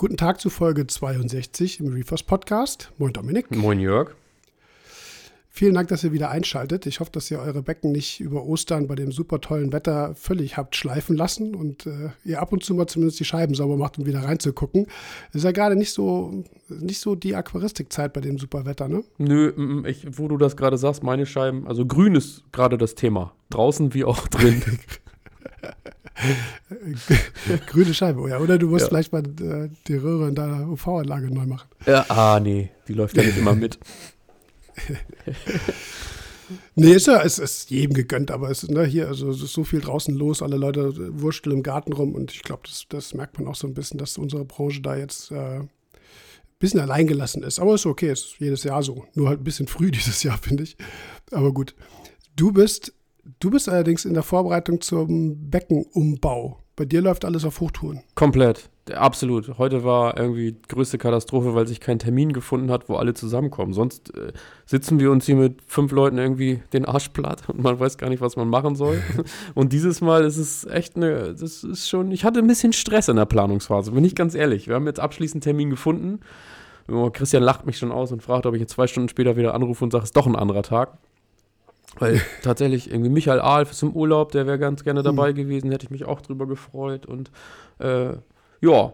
[0.00, 2.92] Guten Tag zu Folge 62 im Reefers Podcast.
[2.98, 3.50] Moin Dominik.
[3.50, 4.14] Moin Jörg.
[5.48, 6.86] Vielen Dank, dass ihr wieder einschaltet.
[6.86, 10.56] Ich hoffe, dass ihr eure Becken nicht über Ostern bei dem super tollen Wetter völlig
[10.56, 13.98] habt schleifen lassen und äh, ihr ab und zu mal zumindest die Scheiben sauber macht,
[13.98, 14.86] um wieder reinzugucken.
[15.32, 19.02] Ist ja gerade nicht so, nicht so die Aquaristikzeit bei dem super Wetter, ne?
[19.18, 23.34] Nö, ich, wo du das gerade sagst, meine Scheiben, also grün ist gerade das Thema.
[23.50, 24.62] Draußen wie auch drin.
[27.66, 28.38] Grüne Scheibe, oh ja.
[28.38, 28.88] Oder du musst ja.
[28.88, 31.68] vielleicht mal äh, die Röhre in deiner UV-Anlage neu machen.
[31.86, 33.78] Ja, ah, nee, die läuft ja nicht immer mit.
[36.74, 39.52] nee, ist ja, es ist jedem gegönnt, aber es ist ne, hier, also es ist
[39.52, 43.14] so viel draußen los, alle Leute wursteln im Garten rum und ich glaube, das, das
[43.14, 45.68] merkt man auch so ein bisschen, dass unsere Branche da jetzt äh, ein
[46.58, 47.58] bisschen alleingelassen ist.
[47.58, 49.04] Aber ist okay, ist jedes Jahr so.
[49.14, 50.76] Nur halt ein bisschen früh dieses Jahr, finde ich.
[51.30, 51.74] Aber gut.
[52.36, 52.92] Du bist
[53.40, 56.58] Du bist allerdings in der Vorbereitung zum Beckenumbau.
[56.76, 58.02] Bei dir läuft alles auf Hochtouren.
[58.14, 59.58] Komplett, absolut.
[59.58, 63.72] Heute war irgendwie größte Katastrophe, weil sich kein Termin gefunden hat, wo alle zusammenkommen.
[63.72, 64.32] Sonst äh,
[64.64, 68.08] sitzen wir uns hier mit fünf Leuten irgendwie den Arsch platt und man weiß gar
[68.08, 69.02] nicht, was man machen soll.
[69.54, 73.08] und dieses Mal ist es echt eine, das ist schon, ich hatte ein bisschen Stress
[73.08, 74.68] in der Planungsphase, bin ich ganz ehrlich.
[74.68, 76.20] Wir haben jetzt abschließend einen Termin gefunden.
[77.12, 79.84] Christian lacht mich schon aus und fragt, ob ich jetzt zwei Stunden später wieder anrufe
[79.84, 80.96] und sage, es ist doch ein anderer Tag.
[81.96, 85.36] Weil tatsächlich irgendwie Michael Ahlf ist im Urlaub, der wäre ganz gerne dabei mhm.
[85.36, 87.06] gewesen, hätte ich mich auch drüber gefreut.
[87.06, 87.30] Und
[87.78, 88.12] äh,
[88.60, 88.92] ja,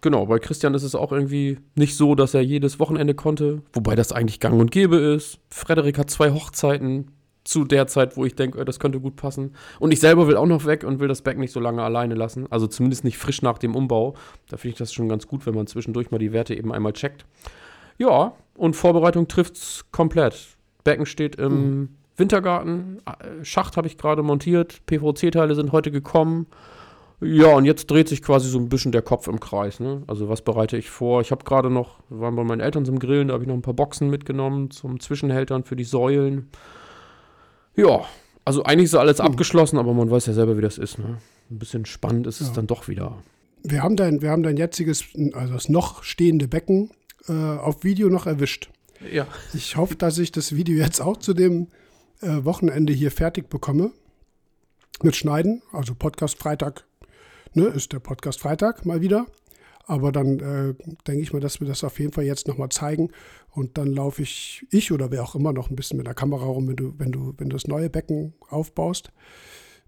[0.00, 3.94] genau, bei Christian ist es auch irgendwie nicht so, dass er jedes Wochenende konnte, wobei
[3.94, 5.38] das eigentlich gang und gäbe ist.
[5.50, 7.10] Frederik hat zwei Hochzeiten
[7.44, 9.54] zu der Zeit, wo ich denke, das könnte gut passen.
[9.78, 12.14] Und ich selber will auch noch weg und will das Back nicht so lange alleine
[12.14, 12.46] lassen.
[12.50, 14.14] Also zumindest nicht frisch nach dem Umbau.
[14.48, 16.92] Da finde ich das schon ganz gut, wenn man zwischendurch mal die Werte eben einmal
[16.92, 17.24] checkt.
[17.98, 20.56] Ja, und Vorbereitung trifft es komplett.
[20.82, 21.88] Becken steht im mhm.
[22.16, 26.46] Wintergarten, äh, Schacht habe ich gerade montiert, PVC-Teile sind heute gekommen.
[27.20, 29.80] Ja, und jetzt dreht sich quasi so ein bisschen der Kopf im Kreis.
[29.80, 30.02] Ne?
[30.06, 31.22] Also was bereite ich vor?
[31.22, 33.54] Ich habe gerade noch, wir waren bei meinen Eltern zum Grillen, da habe ich noch
[33.54, 36.50] ein paar Boxen mitgenommen zum Zwischenhältern für die Säulen.
[37.74, 38.04] Ja,
[38.44, 39.26] also eigentlich ist alles mhm.
[39.26, 40.98] abgeschlossen, aber man weiß ja selber, wie das ist.
[40.98, 41.18] Ne?
[41.50, 42.46] Ein bisschen spannend ist ja.
[42.46, 43.16] es dann doch wieder.
[43.62, 46.90] Wir haben dein, wir haben dein jetziges, also das noch stehende Becken
[47.28, 48.70] äh, auf Video noch erwischt.
[49.12, 49.26] Ja.
[49.54, 51.68] Ich hoffe, dass ich das Video jetzt auch zu dem
[52.20, 53.92] äh, Wochenende hier fertig bekomme
[55.02, 55.62] mit Schneiden.
[55.72, 56.84] Also Podcast Freitag
[57.54, 59.26] ne, ist der Podcast Freitag mal wieder.
[59.88, 60.74] Aber dann äh,
[61.06, 63.10] denke ich mal, dass wir das auf jeden Fall jetzt nochmal zeigen.
[63.50, 66.44] Und dann laufe ich, ich oder wer auch immer, noch ein bisschen mit der Kamera
[66.44, 69.12] rum, wenn du, wenn du, wenn du das neue Becken aufbaust.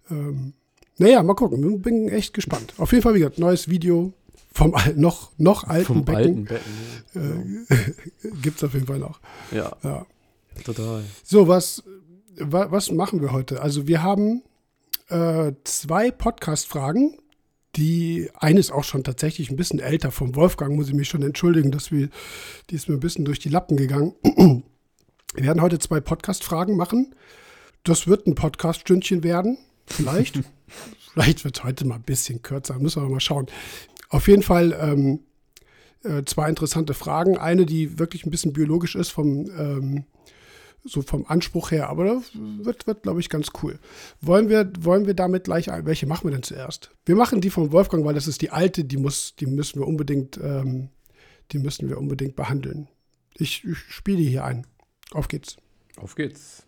[0.09, 0.55] Ähm,
[0.99, 1.83] naja, mal gucken.
[1.83, 2.75] Bin echt gespannt.
[2.79, 4.13] Auf jeden Fall, wie gesagt, neues Video
[4.53, 6.49] vom noch, noch alten vom Becken.
[6.49, 6.61] Alten
[7.15, 7.67] Becken
[8.23, 8.31] ja.
[8.31, 9.21] äh, Gibt es auf jeden Fall noch.
[9.51, 9.77] Ja.
[9.83, 10.07] ja.
[10.65, 11.03] Total.
[11.25, 11.83] So, was,
[12.41, 13.61] was machen wir heute?
[13.61, 14.43] Also wir haben
[15.09, 17.19] äh, zwei Podcast-Fragen.
[17.77, 20.11] Die eine ist auch schon tatsächlich ein bisschen älter.
[20.11, 22.09] Vom Wolfgang muss ich mich schon entschuldigen, dass wir,
[22.71, 24.15] die ist mir ein bisschen durch die Lappen gegangen.
[25.35, 27.15] Wir werden heute zwei Podcast-Fragen machen.
[27.85, 30.41] Das wird ein Podcast-Stündchen werden, vielleicht.
[31.13, 33.47] vielleicht wird es heute mal ein bisschen kürzer, müssen wir mal schauen.
[34.09, 35.21] Auf jeden Fall ähm,
[36.03, 37.37] äh, zwei interessante Fragen.
[37.37, 40.05] Eine, die wirklich ein bisschen biologisch ist, vom ähm,
[40.85, 41.89] so vom Anspruch her.
[41.89, 43.79] Aber das wird, wird glaube ich, ganz cool.
[44.21, 45.87] Wollen wir, wollen wir damit gleich ein?
[45.87, 46.91] Welche machen wir denn zuerst?
[47.05, 49.87] Wir machen die von Wolfgang, weil das ist die alte, die muss, die müssen wir
[49.87, 50.89] unbedingt, ähm,
[51.53, 52.89] die müssen wir unbedingt behandeln.
[53.35, 54.67] Ich, ich spiele die hier ein.
[55.13, 55.57] Auf geht's.
[55.97, 56.65] Auf geht's.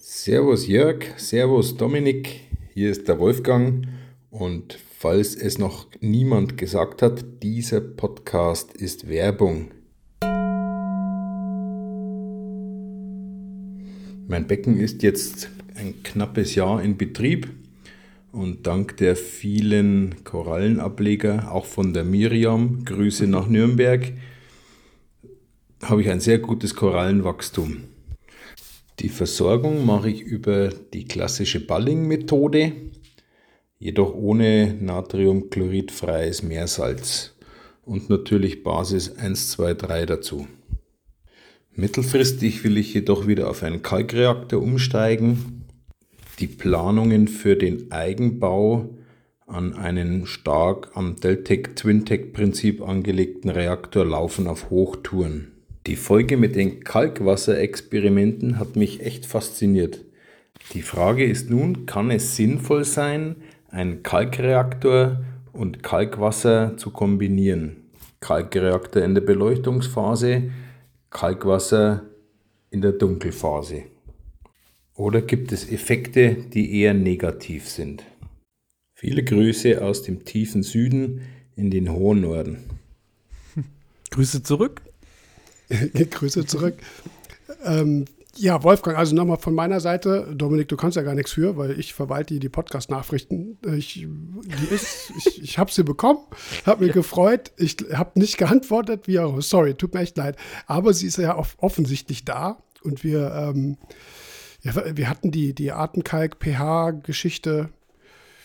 [0.00, 2.40] Servus Jörg, Servus Dominik,
[2.74, 3.86] hier ist der Wolfgang
[4.30, 9.70] und falls es noch niemand gesagt hat, dieser Podcast ist Werbung.
[14.28, 17.48] Mein Becken ist jetzt ein knappes Jahr in Betrieb
[18.32, 24.12] und dank der vielen Korallenableger, auch von der Miriam, Grüße nach Nürnberg,
[25.80, 27.84] habe ich ein sehr gutes Korallenwachstum.
[28.98, 32.72] Die Versorgung mache ich über die klassische Balling-Methode,
[33.78, 37.36] jedoch ohne natriumchloridfreies Meersalz
[37.84, 40.48] und natürlich Basis 1, 2, 3 dazu.
[41.78, 45.66] Mittelfristig will ich jedoch wieder auf einen Kalkreaktor umsteigen.
[46.38, 48.96] Die Planungen für den Eigenbau
[49.46, 55.52] an einen stark am Deltec Twintec Prinzip angelegten Reaktor laufen auf Hochtouren.
[55.86, 60.02] Die Folge mit den Kalkwasserexperimenten hat mich echt fasziniert.
[60.72, 63.36] Die Frage ist nun, kann es sinnvoll sein,
[63.68, 67.76] einen Kalkreaktor und Kalkwasser zu kombinieren?
[68.20, 70.44] Kalkreaktor in der Beleuchtungsphase
[71.16, 72.02] Kalkwasser
[72.68, 73.84] in der Dunkelphase?
[74.94, 78.04] Oder gibt es Effekte, die eher negativ sind?
[78.92, 81.22] Viele Grüße aus dem tiefen Süden
[81.54, 82.58] in den hohen Norden.
[84.10, 84.82] Grüße zurück.
[86.10, 86.74] Grüße zurück.
[87.64, 88.04] ähm,
[88.36, 90.32] ja, Wolfgang, also nochmal von meiner Seite.
[90.34, 93.58] Dominik, du kannst ja gar nichts für, weil ich verwalte die Podcast-Nachrichten.
[93.76, 96.20] Ich, ich, ich habe sie bekommen,
[96.64, 97.52] habe mich gefreut.
[97.56, 99.40] Ich habe nicht geantwortet, wie auch.
[99.40, 100.36] Sorry, tut mir echt leid.
[100.66, 103.76] Aber sie ist ja offensichtlich da und wir, ähm,
[104.62, 107.70] ja, wir hatten die, die Artenkalk-pH-Geschichte.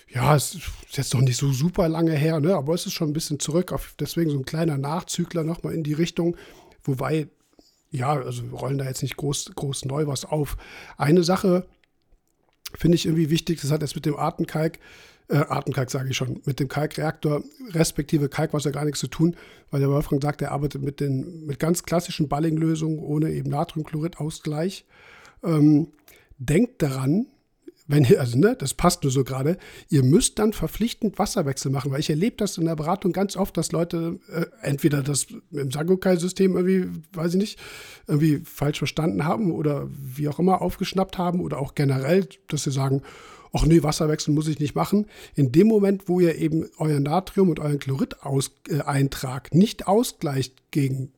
[0.10, 2.56] Ja, es ist jetzt noch nicht so super lange her, ne?
[2.56, 3.72] aber es ist schon ein bisschen zurück.
[3.72, 6.36] Auf, deswegen so ein kleiner Nachzügler nochmal in die Richtung.
[6.84, 7.30] Wobei
[7.92, 10.58] ja, also wir rollen da jetzt nicht groß, groß neu was auf.
[10.98, 11.68] Eine Sache
[12.74, 14.80] finde ich irgendwie wichtig, das hat jetzt mit dem Artenkalk,
[15.28, 19.36] äh, Artenkalk sage ich schon, mit dem Kalkreaktor respektive Kalkwasser gar nichts zu tun,
[19.70, 24.86] weil der Wolfgang sagt, er arbeitet mit, den, mit ganz klassischen Balling-Lösungen ohne eben Natriumchlorid-Ausgleich.
[25.44, 25.88] Ähm,
[26.38, 27.28] denkt daran,
[27.92, 29.58] wenn ihr, also ne, das passt nur so gerade,
[29.90, 33.56] ihr müsst dann verpflichtend Wasserwechsel machen, weil ich erlebe das in der Beratung ganz oft,
[33.58, 37.60] dass Leute äh, entweder das im Sangokai-System irgendwie, weiß ich nicht,
[38.08, 42.72] irgendwie falsch verstanden haben oder wie auch immer aufgeschnappt haben oder auch generell, dass sie
[42.72, 43.02] sagen,
[43.54, 45.08] ach nee, Wasserwechsel muss ich nicht machen.
[45.36, 51.12] In dem Moment, wo ihr eben euer Natrium und euren Chlorid-Eintrag äh, nicht ausgleicht gegen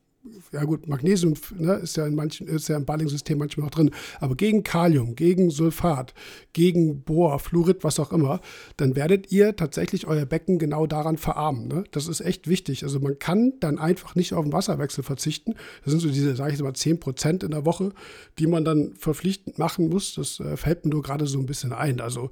[0.52, 3.92] ja gut, Magnesium ne, ist ja in manchen, ist ja im Balling-System manchmal noch drin,
[4.20, 6.14] aber gegen Kalium, gegen Sulfat,
[6.54, 8.40] gegen Bohr, Fluorid, was auch immer,
[8.78, 11.68] dann werdet ihr tatsächlich euer Becken genau daran verarmen.
[11.68, 11.84] Ne?
[11.92, 12.84] Das ist echt wichtig.
[12.84, 15.56] Also man kann dann einfach nicht auf den Wasserwechsel verzichten.
[15.84, 17.92] Das sind so diese, sage ich mal, 10 Prozent in der Woche,
[18.40, 20.16] die man dann verpflichtend machen muss.
[20.16, 22.00] Das äh, fällt mir nur gerade so ein bisschen ein.
[22.00, 22.30] Also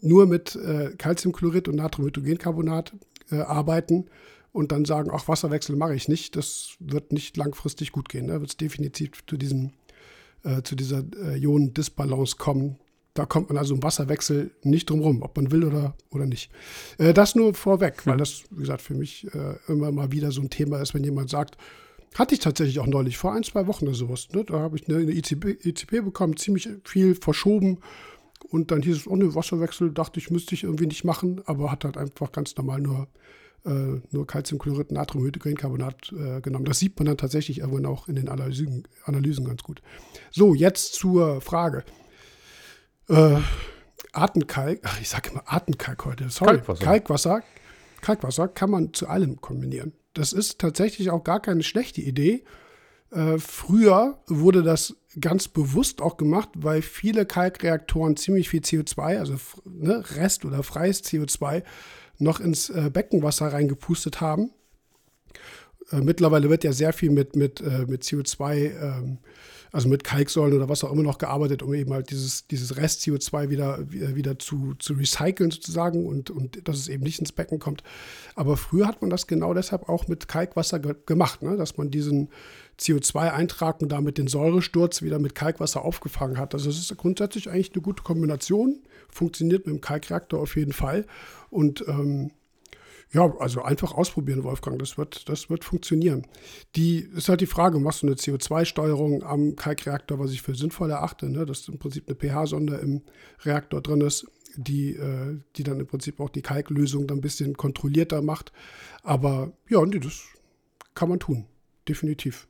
[0.00, 2.94] nur mit äh, Calciumchlorid und Natriumhydrogencarbonat
[3.30, 4.06] äh, arbeiten
[4.58, 8.26] und dann sagen, ach, Wasserwechsel mache ich nicht, das wird nicht langfristig gut gehen.
[8.26, 8.40] Da ne?
[8.40, 9.70] wird es definitiv zu, diesem,
[10.42, 12.76] äh, zu dieser äh, Ionendisbalance kommen.
[13.14, 16.50] Da kommt man also im Wasserwechsel nicht drum rum, ob man will oder, oder nicht.
[16.98, 20.40] Äh, das nur vorweg, weil das, wie gesagt, für mich äh, immer mal wieder so
[20.40, 21.56] ein Thema ist, wenn jemand sagt,
[22.16, 24.26] hatte ich tatsächlich auch neulich, vor ein, zwei Wochen oder sowas.
[24.34, 24.42] Ne?
[24.42, 27.78] Da habe ich eine, eine ICP, ICP bekommen, ziemlich viel verschoben.
[28.50, 31.70] Und dann hieß es, oh ne, Wasserwechsel, dachte ich, müsste ich irgendwie nicht machen, aber
[31.70, 33.06] hat halt einfach ganz normal nur
[33.64, 36.64] äh, nur Calciumchlorid, Natriumhydrogencarbonat äh, genommen.
[36.64, 39.82] Das sieht man dann tatsächlich irgendwann auch in den Analysen, Analysen ganz gut.
[40.30, 41.84] So, jetzt zur Frage.
[43.08, 43.38] Äh,
[44.12, 46.56] Artenkalk, ach, ich sage immer Artenkalk heute, sorry.
[46.56, 46.84] Kalkwasser.
[46.84, 47.42] Kalkwasser.
[48.00, 49.92] Kalkwasser kann man zu allem kombinieren.
[50.14, 52.44] Das ist tatsächlich auch gar keine schlechte Idee.
[53.10, 59.34] Äh, früher wurde das ganz bewusst auch gemacht, weil viele Kalkreaktoren ziemlich viel CO2, also
[59.64, 61.62] ne, Rest oder freies CO2,
[62.18, 64.50] noch ins äh, Beckenwasser reingepustet haben.
[65.90, 69.18] Äh, mittlerweile wird ja sehr viel mit, mit, äh, mit CO2, ähm,
[69.70, 73.50] also mit Kalksäulen oder was auch immer noch gearbeitet, um eben halt dieses, dieses Rest-CO2
[73.50, 77.58] wieder, äh, wieder zu, zu recyceln sozusagen und, und dass es eben nicht ins Becken
[77.58, 77.82] kommt.
[78.34, 81.56] Aber früher hat man das genau deshalb auch mit Kalkwasser ge gemacht, ne?
[81.56, 82.28] dass man diesen
[82.78, 86.54] CO2-Eintrag und damit den Säuresturz wieder mit Kalkwasser aufgefangen hat.
[86.54, 91.06] Also es ist grundsätzlich eigentlich eine gute Kombination, funktioniert mit dem Kalkreaktor auf jeden Fall.
[91.50, 92.30] Und ähm,
[93.10, 94.78] ja, also einfach ausprobieren, Wolfgang.
[94.78, 96.26] Das wird, das wird funktionieren.
[96.76, 100.90] Die ist halt die Frage, machst du eine CO2-Steuerung am Kalkreaktor, was ich für sinnvoll
[100.90, 101.46] erachte, ne?
[101.46, 103.02] dass im Prinzip eine pH-Sonde im
[103.44, 104.26] Reaktor drin ist,
[104.56, 108.52] die, äh, die dann im Prinzip auch die Kalklösung dann ein bisschen kontrollierter macht.
[109.02, 110.24] Aber ja, nee, das
[110.94, 111.46] kann man tun.
[111.88, 112.46] Definitiv.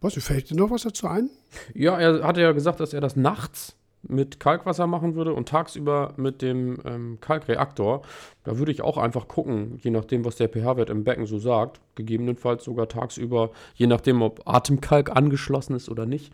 [0.00, 1.30] Was, fällt dir noch was dazu ein?
[1.74, 6.14] Ja, er hatte ja gesagt, dass er das nachts mit Kalkwasser machen würde und tagsüber
[6.16, 8.02] mit dem ähm, Kalkreaktor.
[8.44, 11.80] Da würde ich auch einfach gucken, je nachdem, was der pH-Wert im Becken so sagt.
[11.94, 16.32] Gegebenenfalls sogar tagsüber, je nachdem, ob Atemkalk angeschlossen ist oder nicht,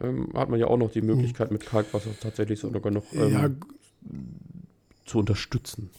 [0.00, 3.50] ähm, hat man ja auch noch die Möglichkeit, mit Kalkwasser tatsächlich sogar noch ähm, ja.
[5.04, 5.90] zu unterstützen.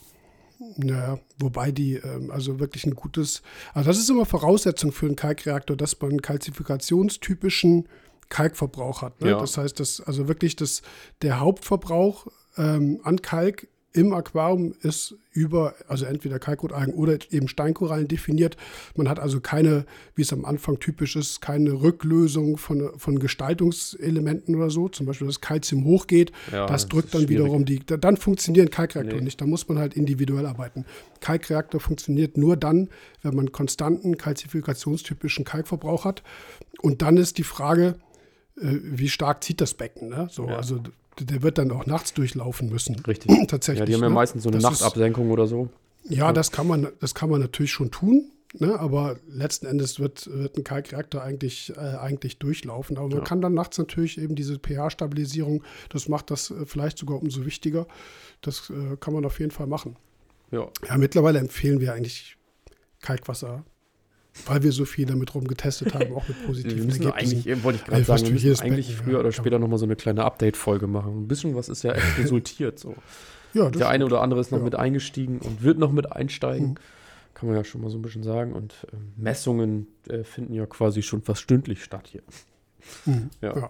[0.77, 3.41] Ja, wobei die, ähm, also wirklich ein gutes,
[3.73, 7.87] also das ist immer Voraussetzung für einen Kalkreaktor, dass man einen kalzifikationstypischen
[8.29, 9.21] Kalkverbrauch hat.
[9.21, 9.31] Ne?
[9.31, 9.39] Ja.
[9.39, 10.81] Das heißt, dass also wirklich das,
[11.21, 18.07] der Hauptverbrauch ähm, an Kalk im Aquarium ist über, also entweder Kalkrotalgen oder eben Steinkorallen
[18.07, 18.55] definiert.
[18.95, 24.55] Man hat also keine, wie es am Anfang typisch ist, keine Rücklösung von, von Gestaltungselementen
[24.55, 24.89] oder so.
[24.89, 29.25] Zum Beispiel, dass Kalzium hochgeht, ja, das drückt dann wiederum die, dann funktionieren Kalkreaktoren nee.
[29.25, 29.41] nicht.
[29.41, 30.85] Da muss man halt individuell arbeiten.
[31.19, 32.89] Kalkreaktor funktioniert nur dann,
[33.23, 36.21] wenn man konstanten kalzifikationstypischen Kalkverbrauch hat.
[36.81, 37.95] Und dann ist die Frage,
[38.61, 40.09] wie stark zieht das Becken.
[40.09, 40.27] Ne?
[40.31, 40.57] So, ja.
[40.57, 40.79] Also
[41.19, 42.95] der wird dann auch nachts durchlaufen müssen.
[42.99, 43.31] Richtig.
[43.47, 43.79] Tatsächlich.
[43.79, 44.15] Ja, die haben ja ne?
[44.15, 45.69] meistens so eine das Nachtabsenkung ist, oder so.
[46.03, 48.31] Ja, ja, Das, kann man, das kann man natürlich schon tun.
[48.57, 48.79] Ne?
[48.79, 52.97] Aber letzten Endes wird, wird ein Kalkreaktor eigentlich, äh, eigentlich durchlaufen.
[52.97, 53.23] Aber man ja.
[53.23, 57.85] kann dann nachts natürlich eben diese pH-Stabilisierung, das macht das äh, vielleicht sogar umso wichtiger.
[58.41, 59.97] Das äh, kann man auf jeden Fall machen.
[60.51, 60.67] Ja.
[60.87, 62.37] ja, mittlerweile empfehlen wir eigentlich
[63.01, 63.63] Kalkwasser
[64.45, 67.11] weil wir so viel damit rumgetestet haben, auch mit Wir positiven Ergebnissen.
[67.11, 69.95] eigentlich, wollte ich gerade sagen, wir müssen eigentlich früher ja, oder später nochmal so eine
[69.95, 71.23] kleine Update-Folge machen.
[71.23, 72.79] Ein bisschen was ist ja echt resultiert.
[72.79, 72.95] So.
[73.53, 74.63] Ja, Der eine oder andere ist noch Ja.
[74.65, 76.69] mit eingestiegen und wird noch mit einsteigen.
[76.69, 76.75] Mhm.
[77.33, 78.53] Kann man ja schon mal so ein bisschen sagen.
[78.53, 82.21] Und ähm, Messungen äh, finden ja quasi schon fast stündlich statt hier.
[83.05, 83.69] Mhm, Ja.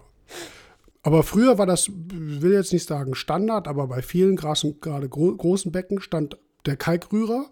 [1.02, 5.72] Aber früher war das, will jetzt nicht sagen Standard, aber bei vielen gerade gro großen
[5.72, 6.36] Becken stand
[6.66, 7.46] der Kalkrührer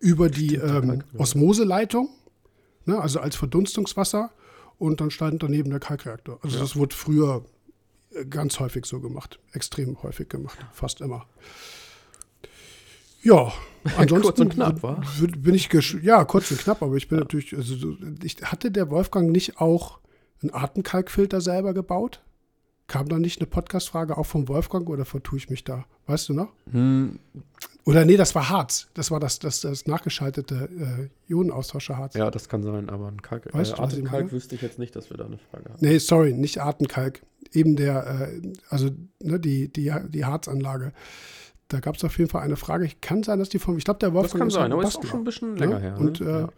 [0.00, 1.04] über die ähm.
[1.16, 2.08] Osmoseleitung,
[2.84, 4.30] ne, also als Verdunstungswasser.
[4.78, 6.38] Und dann stand daneben der Kalkreaktor.
[6.42, 6.62] Also Ja.
[6.62, 7.44] das wurde früher
[8.14, 9.38] äh, ganz häufig so gemacht.
[9.52, 10.58] Extrem häufig gemacht.
[10.72, 11.26] Fast immer.
[13.22, 13.52] Ja,
[13.98, 15.02] ansonsten Kurz und knapp, w- wa?
[15.18, 15.68] w- bin ich
[16.02, 19.58] ja kurz und knapp, aber ich bin natürlich, also so- ich hatte der Wolfgang nicht
[19.60, 19.98] auch
[20.42, 22.22] einen Artenkalkfilter selber gebaut?
[22.90, 25.84] Kam da nicht eine Podcast-Frage auch vom Wolfgang oder vertue ich mich da?
[26.08, 26.48] Weißt du noch?
[26.72, 27.20] Hm,
[27.84, 28.88] Oder nee, das war Harz.
[28.94, 32.14] Das war das, das, das nachgeschaltete äh, Ionenaustauscher Harz.
[32.14, 34.32] ja, das kann sein, aber ein Kalk, Weißt äh, du, meine?
[34.32, 35.76] wüsste ich jetzt nicht, dass wir da eine Frage haben.
[35.78, 37.22] Nee, sorry, nicht Artenkalk.
[37.52, 38.90] Eben der, äh, also
[39.22, 40.92] ne, die, die, die Harzanlage.
[41.68, 42.86] Da gab es auf jeden Fall eine Frage.
[42.86, 44.72] Ich kann sein, dass die vom, ich glaube, der Das Wolfgang kann ist sein, ein
[44.72, 45.96] aber ist auch schon ein bisschen Ja, länger her.
[45.96, 46.26] Und ne?
[46.26, 46.48] äh, ja.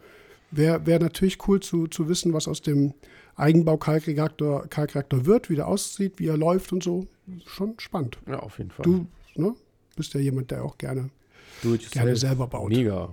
[0.49, 2.95] wäre wär natürlich cool zu, zu wissen, was aus dem
[3.35, 7.07] Eigenbau-Kalkreaktor Kalkreaktor wird, wie der aussieht, wie er läuft und so.
[7.45, 8.17] Schon spannend.
[8.27, 8.83] ja, auf jeden Fall.
[8.83, 9.55] Du ne,
[9.95, 11.09] bist ja jemand, der auch gerne,
[11.91, 12.69] gerne selber baut.
[12.69, 13.09] Mega.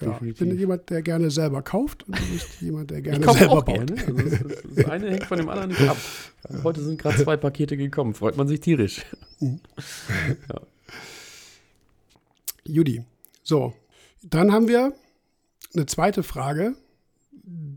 [0.00, 3.62] Ja, ich bin jemand, der gerne selber kauft und du bist jemand, der gerne selber
[3.62, 3.86] baut.
[3.86, 4.02] gerne.
[4.06, 5.96] Also das, das, das eine hängt von dem anderen nicht ab.
[6.64, 8.14] Heute sind gerade zwei Pakete gekommen.
[8.14, 9.04] Freut man sich tierisch.
[12.64, 13.04] Judy.
[13.42, 13.74] So,
[14.22, 14.92] dann haben wir
[15.74, 16.74] eine zweite Frage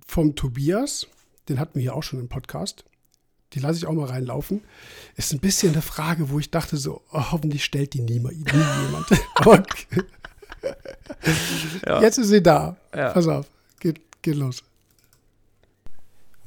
[0.05, 1.07] vom Tobias.
[1.49, 2.85] Den hatten wir hier auch schon im Podcast.
[3.53, 4.63] Die lasse ich auch mal reinlaufen.
[5.15, 8.43] Ist ein bisschen eine Frage, wo ich dachte so, oh, hoffentlich stellt die nie, nie
[8.51, 9.07] jemand.
[9.35, 9.63] Aber
[11.85, 12.01] Ja.
[12.01, 12.75] jetzt ist sie da.
[12.93, 13.11] Ja.
[13.13, 13.47] Pass auf,
[13.79, 14.63] geht, geht los.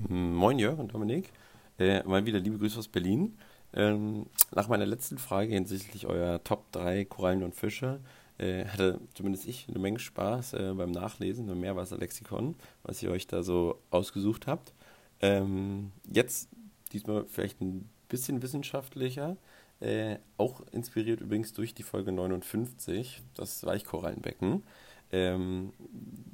[0.08, 1.30] Moin Jörg und Dominik.
[1.78, 3.36] Äh, mal wieder liebe Grüße aus Berlin.
[3.74, 8.00] Ähm, nach meiner letzten Frage hinsichtlich eurer Top 3 Korallen und Fische
[8.38, 13.26] äh, hatte zumindest ich eine Menge Spaß äh, beim Nachlesen beim Meerwasserlexikon, was ihr euch
[13.26, 14.72] da so ausgesucht habt.
[15.20, 16.48] Ähm, jetzt
[16.92, 19.36] diesmal vielleicht ein bisschen wissenschaftlicher,
[19.80, 24.64] äh, auch inspiriert übrigens durch die Folge 59, das Weichkorallenbecken.
[25.10, 25.72] Ähm,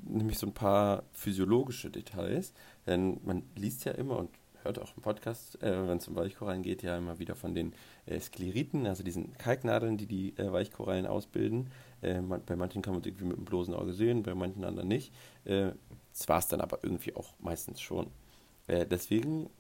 [0.03, 2.53] nämlich so ein paar physiologische Details.
[2.87, 4.31] Denn man liest ja immer und
[4.65, 7.75] hört auch im Podcast, äh, wenn es um Weichkorallen geht, ja immer wieder von den
[8.07, 11.71] äh, Skleriten, also diesen Kalknadeln, die die äh, Weichkorallen ausbilden.
[12.03, 14.65] Äh, man, bei manchen kann man es irgendwie mit dem bloßen Auge sehen, bei manchen
[14.65, 15.13] anderen nicht.
[15.45, 15.73] Äh,
[16.13, 18.07] das war es dann aber irgendwie auch meistens schon.
[18.67, 19.51] Äh, deswegen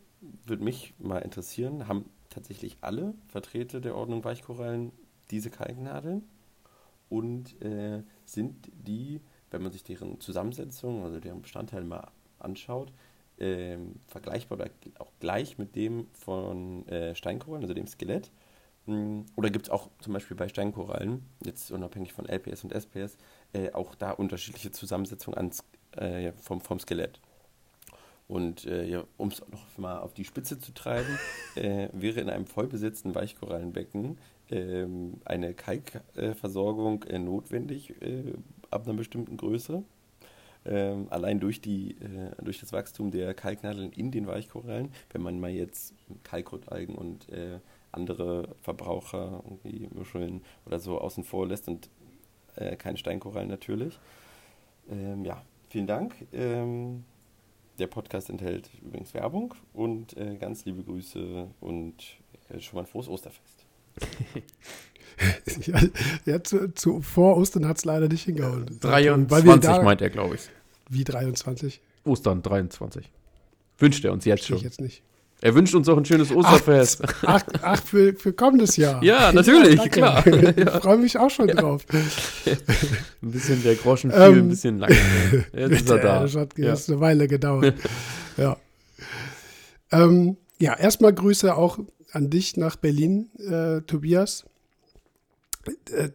[0.46, 4.92] würde mich mal interessieren, haben tatsächlich alle Vertreter der Ordnung Weichkorallen
[5.30, 6.23] diese Kalknadeln?
[7.08, 9.20] Und äh, sind die,
[9.50, 12.92] wenn man sich deren Zusammensetzung, also deren Bestandteile mal anschaut,
[13.38, 18.30] ähm, vergleichbar oder auch gleich mit dem von äh, Steinkorallen, also dem Skelett?
[18.87, 23.16] Hm, Oder gibt es auch zum Beispiel bei Steinkorallen, jetzt unabhängig von LPS und SPS,
[23.52, 27.20] äh, auch da unterschiedliche Zusammensetzungen ans, äh, vom, vom Skelett?
[28.26, 31.19] Und äh, ja, um es noch mal auf die Spitze zu treiben,
[31.57, 34.19] äh, wäre in einem vollbesetzten Weichkorallenbecken
[34.50, 38.35] ähm, eine Kalkversorgung äh, notwendig äh,
[38.71, 39.83] ab einer bestimmten Größe.
[40.66, 45.38] Ähm, allein durch, die, äh, durch das Wachstum der Kalknadeln in den Weichkorallen, wenn man
[45.38, 47.59] mal jetzt Kalkrottalgen und äh,
[47.93, 51.90] andere Verbraucher, irgendwie Muscheln oder so außen vor lässt und
[52.57, 53.99] äh, keine Steinkorallen natürlich.
[54.90, 56.14] Ähm, ja, vielen Dank.
[56.33, 57.04] Ähm,
[57.78, 61.95] der Podcast enthält übrigens Werbung und äh, ganz liebe Grüße und
[62.49, 63.64] äh, schon mal ein frohes Osterfest.
[65.66, 65.81] Ja,
[66.25, 68.81] ja, zu, zu, vor Ostern hat es leider nicht hingehauen.
[68.81, 70.40] 23 Weil wir da, meint er, glaube ich.
[70.88, 71.81] Wie 23?
[72.04, 73.09] Ostern 23.
[73.78, 74.69] Wünscht er uns jetzt Verstehe ich schon.
[74.69, 75.02] jetzt nicht.
[75.44, 77.02] Er wünscht uns auch ein schönes Osterfest.
[77.26, 79.02] Ach, ach für, für kommendes Jahr.
[79.04, 79.90] Ja, natürlich, danke.
[79.90, 80.26] klar.
[80.56, 81.84] Ich freue mich auch schon drauf.
[81.92, 84.90] Ein bisschen der Groschen fiel, Ähm, ein bisschen lang.
[85.52, 86.20] Jetzt ist er da.
[86.22, 86.74] Das hat Ja.
[86.74, 87.74] eine Weile gedauert.
[88.38, 88.56] ja.
[89.92, 91.78] Ähm, ja, erstmal Grüße auch
[92.12, 94.46] an dich nach Berlin, äh, Tobias.
[95.90, 96.08] Äh,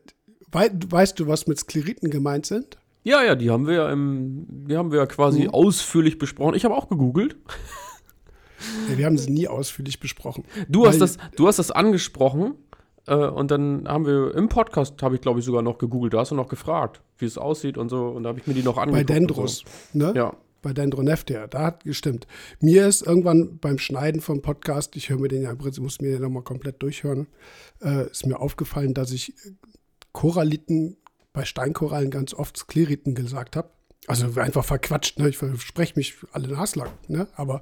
[0.52, 2.80] wei weißt du, was mit Skleriten gemeint sind?
[3.04, 5.50] Ja, ja, die haben wir ja im, die haben wir ja quasi Mhm.
[5.52, 6.56] ausführlich besprochen.
[6.56, 7.36] Ich habe auch gegoogelt.
[8.90, 10.44] Ja, wir haben sie nie ausführlich besprochen.
[10.68, 12.56] Du hast das, du hast das angesprochen
[13.08, 16.14] äh, und dann haben wir im Podcast, habe ich glaube ich sogar noch gegoogelt.
[16.14, 18.08] Da hast du noch gefragt, wie es aussieht und so.
[18.08, 19.10] Und da habe ich mir die noch Bei angeguckt.
[19.10, 19.64] und Dendros,
[19.94, 20.10] ne?
[20.10, 20.16] So.
[20.16, 22.28] Ja, Bei Dendronefter, da hat gestimmt.
[22.60, 26.02] Mir ist irgendwann beim Schneiden vom Podcast, ich höre mir den ja im Prinzip, muss
[26.02, 27.28] mir den nochmal komplett durchhören,
[27.82, 29.34] äh, ist mir aufgefallen, dass ich
[30.12, 30.98] Koralliten
[31.34, 33.70] bei Steinkorallen ganz oft Skleriten gesagt habe.
[34.10, 35.30] Also einfach verquatscht, ne?
[35.30, 37.28] ich verspreche mich alle naslang, ne?
[37.36, 37.62] aber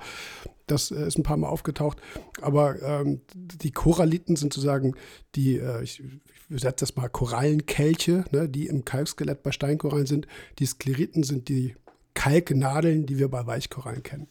[0.66, 1.98] das äh, ist ein paar Mal aufgetaucht.
[2.42, 4.96] Aber ähm, die Koralliten sind sozusagen
[5.36, 6.02] die, äh, ich,
[6.50, 8.48] ich setze das mal Korallenkelche, ne?
[8.48, 10.26] die im Kalkskelett bei Steinkorallen sind.
[10.60, 11.76] Die Skleriten sind die
[12.14, 14.30] Kalknadeln, die wir bei Weichkorallen kennen.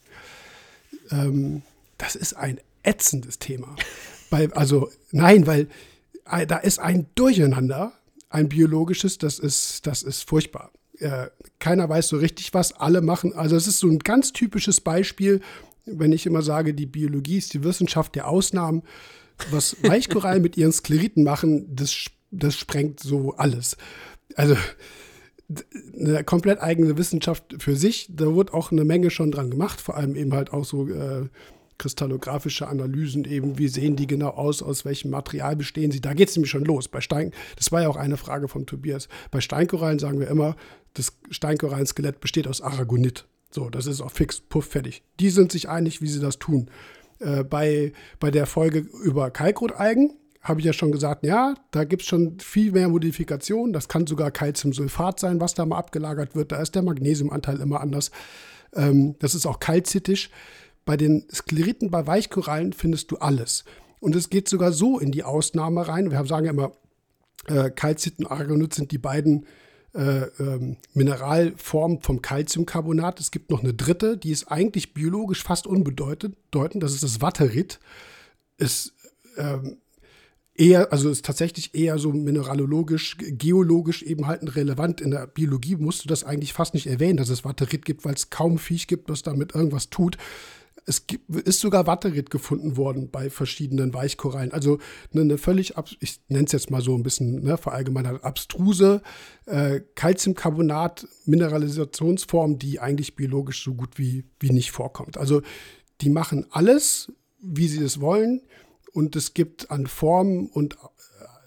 [1.11, 1.61] Ähm,
[1.99, 3.77] das ist ein ätzendes Thema.
[4.31, 5.69] Bei, also nein, weil
[6.31, 7.93] äh, da ist ein Durcheinander,
[8.31, 13.35] ein biologisches, das ist, das ist furchtbar äh, keiner weiß so richtig was, alle machen.
[13.35, 15.41] Also es ist so ein ganz typisches Beispiel,
[15.85, 18.83] wenn ich immer sage, die Biologie ist die Wissenschaft der Ausnahmen.
[19.51, 23.77] Was Weichkorallen mit ihren Skleriten machen, das, das sprengt so alles.
[24.35, 24.57] Also
[25.99, 28.09] eine komplett eigene Wissenschaft für sich.
[28.11, 31.29] Da wurde auch eine Menge schon dran gemacht, vor allem eben halt auch so äh,
[31.79, 36.01] kristallographische Analysen eben, wie sehen die genau aus, aus welchem Material bestehen sie.
[36.01, 36.89] Da geht es nämlich schon los.
[36.89, 39.09] Bei Stein, das war ja auch eine Frage von Tobias.
[39.31, 40.57] Bei Steinkorallen sagen wir immer,
[40.97, 43.27] das Steinkorallenskelett besteht aus Aragonit.
[43.51, 45.03] So, das ist auch fix, puff, fertig.
[45.21, 46.71] Die sind sich einig, wie sie das tun.
[47.21, 50.13] Äh, bei, bei der Folge über Kalkrotalgen
[50.43, 53.73] habe ich ja schon gesagt, ja, da gibt es schon viel mehr Modifikationen.
[53.73, 56.53] Das kann sogar Calciumsulfat sein, was da mal abgelagert wird.
[56.53, 58.11] Da ist der Magnesiumanteil immer anders.
[58.75, 60.31] Ähm, das ist auch kalzitisch.
[60.85, 63.65] Bei den Skleriten, bei Weichkorallen findest du alles.
[63.99, 66.11] Und es geht sogar so in die Ausnahme rein.
[66.11, 66.73] Wir sagen ja immer,
[67.47, 69.47] äh, Calcit und Argonit sind die beiden
[69.97, 73.21] äh, ähm, Mineralformen vom Calciumcarbonat.
[73.21, 76.37] Es gibt noch eine dritte, die ist eigentlich biologisch fast unbedeutend.
[76.53, 77.81] Das ist das Watterit.
[78.59, 78.93] Ist
[79.37, 79.79] ähm,
[80.55, 85.01] eher, also ist tatsächlich eher so mineralogisch, geologisch eben halt relevant.
[85.01, 88.15] In der Biologie musst du das eigentlich fast nicht erwähnen, dass es Watterit gibt, weil
[88.15, 90.17] es kaum Viech gibt, das damit irgendwas tut.
[90.89, 94.53] Es gibt, ist sogar Watterit gefunden worden bei verschiedenen Weichkorallen.
[94.53, 94.79] Also
[95.13, 99.03] eine, eine völlig, ich nenne es jetzt mal so ein bisschen ne, verallgemeinert, abstruse
[99.47, 105.19] äh, Calciumcarbonat-Mineralisationsform, die eigentlich biologisch so gut wie, wie nicht vorkommt.
[105.19, 105.43] Also
[106.01, 108.43] die machen alles, wie sie es wollen.
[108.93, 110.77] Und es gibt an Formen und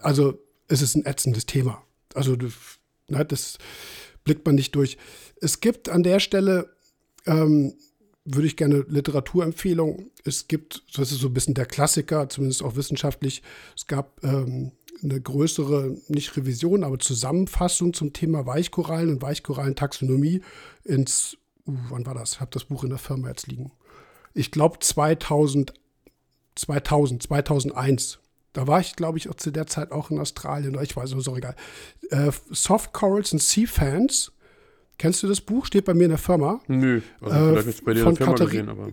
[0.01, 1.83] also es ist ein ätzendes Thema.
[2.13, 2.35] Also
[3.07, 3.57] ne, das
[4.23, 4.97] blickt man nicht durch.
[5.41, 6.69] Es gibt an der Stelle
[7.25, 7.73] ähm,
[8.31, 10.11] würde ich gerne Literaturempfehlung.
[10.23, 13.41] Es gibt, das ist so ein bisschen der Klassiker, zumindest auch wissenschaftlich,
[13.75, 14.71] es gab ähm,
[15.03, 20.41] eine größere, nicht Revision, aber Zusammenfassung zum Thema Weichkorallen und Weichkorallentaxonomie
[20.83, 22.33] ins, uh, wann war das?
[22.33, 23.71] Ich habe das Buch in der Firma jetzt liegen.
[24.33, 25.73] Ich glaube 2000,
[26.55, 28.19] 2000, 2001.
[28.53, 30.77] Da war ich, glaube ich, auch zu der Zeit auch in Australien.
[30.81, 31.55] Ich weiß, ist auch egal.
[32.09, 34.31] Äh, Soft Corals and Sea Fans
[34.99, 35.65] Kennst du das Buch?
[35.65, 36.59] Steht bei mir in der Firma.
[36.67, 38.89] Nö, also äh, vielleicht bei dir in der Firma Kathari gesehen, aber.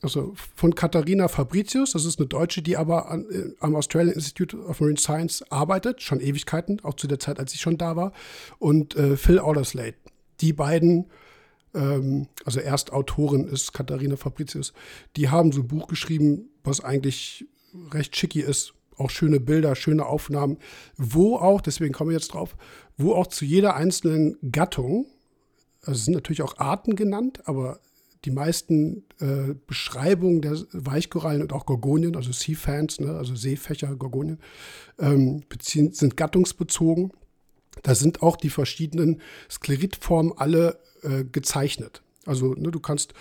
[0.00, 4.56] Also von Katharina Fabricius, das ist eine Deutsche, die aber an, äh, am Australian Institute
[4.56, 8.12] of Marine Science arbeitet, schon Ewigkeiten, auch zu der Zeit, als ich schon da war.
[8.58, 9.94] Und äh, Phil Alderslade.
[10.40, 11.06] Die beiden,
[11.74, 14.72] ähm, also Erstautorin ist Katharina Fabricius,
[15.16, 17.46] die haben so ein Buch geschrieben, was eigentlich
[17.92, 18.74] recht schicky ist.
[18.96, 20.58] Auch schöne Bilder, schöne Aufnahmen,
[20.96, 22.56] wo auch, deswegen komme ich jetzt drauf,
[22.96, 25.06] wo auch zu jeder einzelnen Gattung
[25.82, 27.80] also es sind natürlich auch Arten genannt, aber
[28.24, 33.94] die meisten äh, Beschreibungen der Weichkorallen und auch Gorgonien, also Sea Fans, ne, also Seefächer,
[33.94, 34.38] Gorgonien,
[34.98, 37.12] ähm, beziehen, sind gattungsbezogen.
[37.82, 42.02] Da sind auch die verschiedenen Skleritformen alle äh, gezeichnet.
[42.26, 43.14] Also ne, du kannst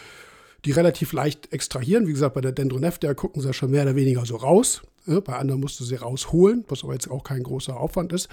[0.65, 2.07] die relativ leicht extrahieren.
[2.07, 4.81] Wie gesagt, bei der Dendroneftia gucken sie ja schon mehr oder weniger so raus.
[5.05, 5.21] Ne?
[5.21, 8.29] Bei anderen musst du sie rausholen, was aber jetzt auch kein großer Aufwand ist.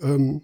[0.00, 0.42] Ähm,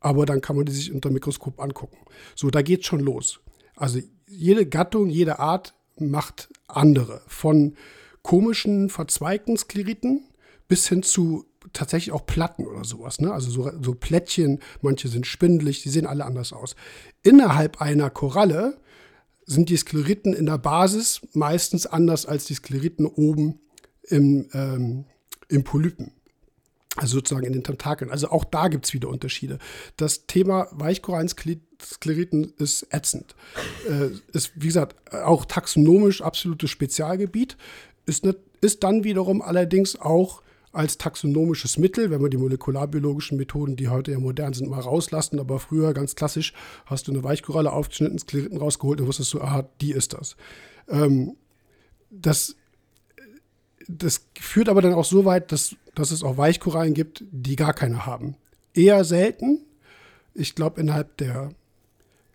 [0.00, 1.98] aber dann kann man die sich unter Mikroskop angucken.
[2.34, 3.40] So, da geht schon los.
[3.76, 7.22] Also jede Gattung, jede Art macht andere.
[7.26, 7.76] Von
[8.22, 10.24] komischen, verzweigten Skleriten
[10.68, 13.20] bis hin zu tatsächlich auch Platten oder sowas.
[13.20, 13.32] Ne?
[13.32, 16.76] Also so, so Plättchen, manche sind spindelig, die sehen alle anders aus.
[17.22, 18.78] Innerhalb einer Koralle
[19.44, 23.60] sind die Skleriten in der Basis meistens anders als die Skleriten oben
[24.02, 25.06] im, ähm,
[25.48, 26.12] im Polypen.
[26.98, 28.10] Also sozusagen in den Tentakeln.
[28.10, 29.58] Also auch da gibt es wieder Unterschiede.
[29.96, 33.34] Das Thema Weichkorallenskleriten ist ätzend.
[33.88, 37.56] Äh, ist, wie gesagt, auch taxonomisch absolutes Spezialgebiet.
[38.04, 43.76] Ist, ne, ist dann wiederum allerdings auch als taxonomisches Mittel, wenn wir die molekularbiologischen Methoden,
[43.76, 45.38] die heute ja modern sind, mal rauslassen.
[45.40, 46.52] Aber früher, ganz klassisch,
[46.86, 50.36] hast du eine Weichkoralle aufgeschnitten, Skleriten rausgeholt und wusstest du, aha, die ist das.
[50.88, 51.36] Ähm,
[52.10, 52.56] das
[53.88, 57.72] das führt aber dann auch so weit, dass, dass es auch Weichkorallen gibt, die gar
[57.72, 58.36] keine haben.
[58.74, 59.60] Eher selten.
[60.34, 61.50] Ich glaube, innerhalb der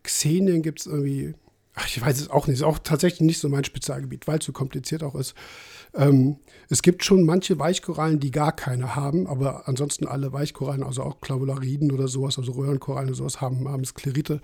[0.04, 1.36] Xenien gibt es irgendwie
[1.76, 4.46] ach, ich weiß es auch nicht, ist auch tatsächlich nicht so mein Spezialgebiet, weil es
[4.46, 5.34] so kompliziert auch ist.
[5.96, 6.38] Ähm,
[6.74, 11.22] es gibt schon manche Weichkorallen, die gar keine haben, aber ansonsten alle Weichkorallen, also auch
[11.22, 14.42] Clavulariden oder sowas, also Röhrenkorallen oder sowas, haben, haben Sklerite.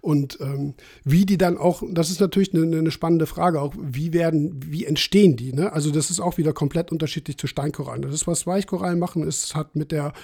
[0.00, 0.72] Und ähm,
[1.04, 4.86] wie die dann auch, das ist natürlich eine, eine, spannende Frage, auch wie werden, wie
[4.86, 5.52] entstehen die?
[5.52, 5.70] Ne?
[5.70, 8.00] Also das ist auch wieder komplett unterschiedlich zu Steinkorallen.
[8.00, 10.14] Das ist, was Weichkorallen machen, ist, hat mit der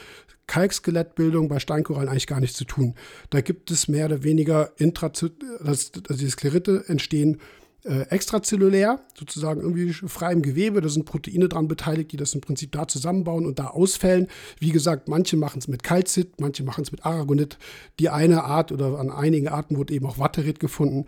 [0.46, 2.94] Kalkskelettbildung bei Steinkorallen eigentlich gar nichts zu tun.
[3.28, 7.42] Da gibt es mehr oder weniger Intrazit, also die Sklerite entstehen
[7.84, 10.80] äh, extrazellulär, sozusagen irgendwie frei im Gewebe.
[10.80, 14.28] Da sind Proteine dran beteiligt, die das im Prinzip da zusammenbauen und da ausfällen.
[14.58, 17.58] Wie gesagt, manche machen es mit Calcit, manche machen es mit Aragonit.
[17.98, 21.06] Die eine Art oder an einigen Arten wurde eben auch Watterit gefunden.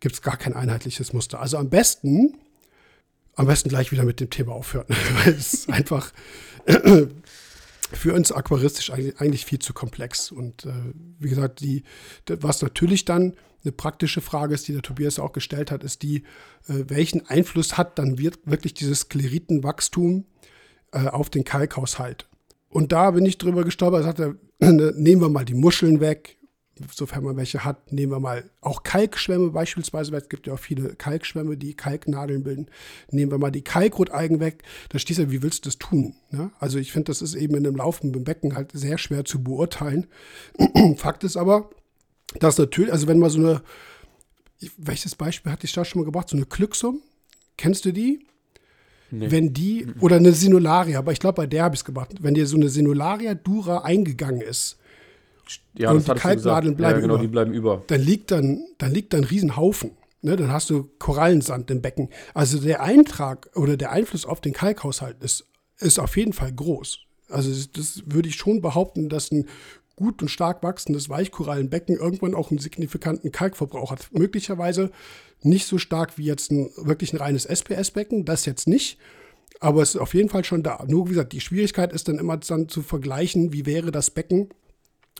[0.00, 1.40] Gibt es gar kein einheitliches Muster.
[1.40, 2.36] Also am besten,
[3.36, 4.86] am besten gleich wieder mit dem Thema aufhören,
[5.24, 6.12] weil es einfach
[7.96, 10.30] für uns aquaristisch eigentlich viel zu komplex.
[10.30, 10.72] Und äh,
[11.18, 11.84] wie gesagt, die,
[12.26, 16.24] was natürlich dann eine praktische Frage ist, die der Tobias auch gestellt hat, ist die,
[16.68, 20.24] äh, welchen Einfluss hat dann wirklich dieses Skleritenwachstum
[20.92, 22.28] äh, auf den Kalkhaushalt?
[22.68, 26.38] Und da bin ich drüber gestolpert, sagt er, ne, nehmen wir mal die Muscheln weg,
[26.92, 30.58] sofern man welche hat, nehmen wir mal auch Kalkschwämme beispielsweise, weil es gibt ja auch
[30.58, 32.66] viele Kalkschwämme, die Kalknadeln bilden.
[33.10, 34.62] Nehmen wir mal die Kalkrotalgen weg.
[34.88, 36.14] Da stehst du, wie willst du das tun?
[36.30, 36.50] Ne?
[36.58, 40.06] Also ich finde, das ist eben in einem laufenden Becken halt sehr schwer zu beurteilen.
[40.96, 41.70] Fakt ist aber,
[42.40, 43.62] dass natürlich, also wenn mal so eine,
[44.78, 46.28] welches Beispiel hatte ich da schon mal gebracht?
[46.28, 47.02] So eine Glücksum,
[47.56, 48.26] kennst du die?
[49.10, 49.30] Nee.
[49.30, 52.32] Wenn die, oder eine Sinularia, aber ich glaube, bei der habe ich es gebracht, wenn
[52.32, 54.78] dir so eine Sinularia Dura eingegangen ist,
[55.74, 57.82] ja, und die Kalknadeln bleiben ja, genau, über, die bleiben über.
[57.86, 59.92] Dann liegt dann, dann liegt da ein Riesenhaufen.
[60.24, 62.08] Ne, dann hast du Korallensand im Becken.
[62.32, 66.98] Also der Eintrag oder der Einfluss auf den Kalkhaushalt ist, ist auf jeden Fall groß.
[67.28, 69.48] Also das, das würde ich schon behaupten, dass ein
[69.96, 74.10] gut und stark wachsendes Weichkorallenbecken irgendwann auch einen signifikanten Kalkverbrauch hat.
[74.12, 74.92] Möglicherweise
[75.42, 78.98] nicht so stark wie jetzt ein wirklich ein reines SPS-Becken, das jetzt nicht.
[79.60, 80.84] Aber es ist auf jeden Fall schon da.
[80.86, 84.48] Nur wie gesagt, die Schwierigkeit ist dann immer dann zu vergleichen, wie wäre das Becken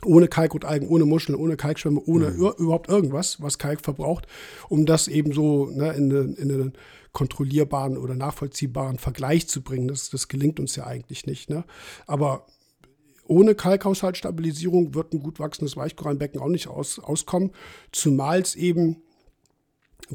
[0.05, 2.53] ohne Kalkrotalgen, ohne Muscheln, ohne Kalkschwämme, ohne mhm.
[2.57, 4.27] überhaupt irgendwas, was Kalk verbraucht,
[4.69, 6.73] um das eben so ne, in, eine, in einen
[7.11, 9.87] kontrollierbaren oder nachvollziehbaren Vergleich zu bringen.
[9.87, 11.49] Das, das gelingt uns ja eigentlich nicht.
[11.49, 11.63] Ne?
[12.07, 12.45] Aber
[13.27, 17.51] ohne Kalkhaushaltsstabilisierung wird ein gut wachsendes Weichkorallenbecken auch nicht aus, auskommen,
[17.91, 19.01] zumal es eben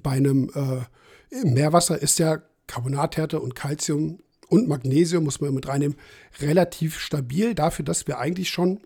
[0.03, 5.97] bei einem äh, Meerwasser ist ja Carbonathärte und Calcium und Magnesium, muss man mit reinnehmen,
[6.41, 8.81] relativ stabil dafür, dass wir eigentlich schon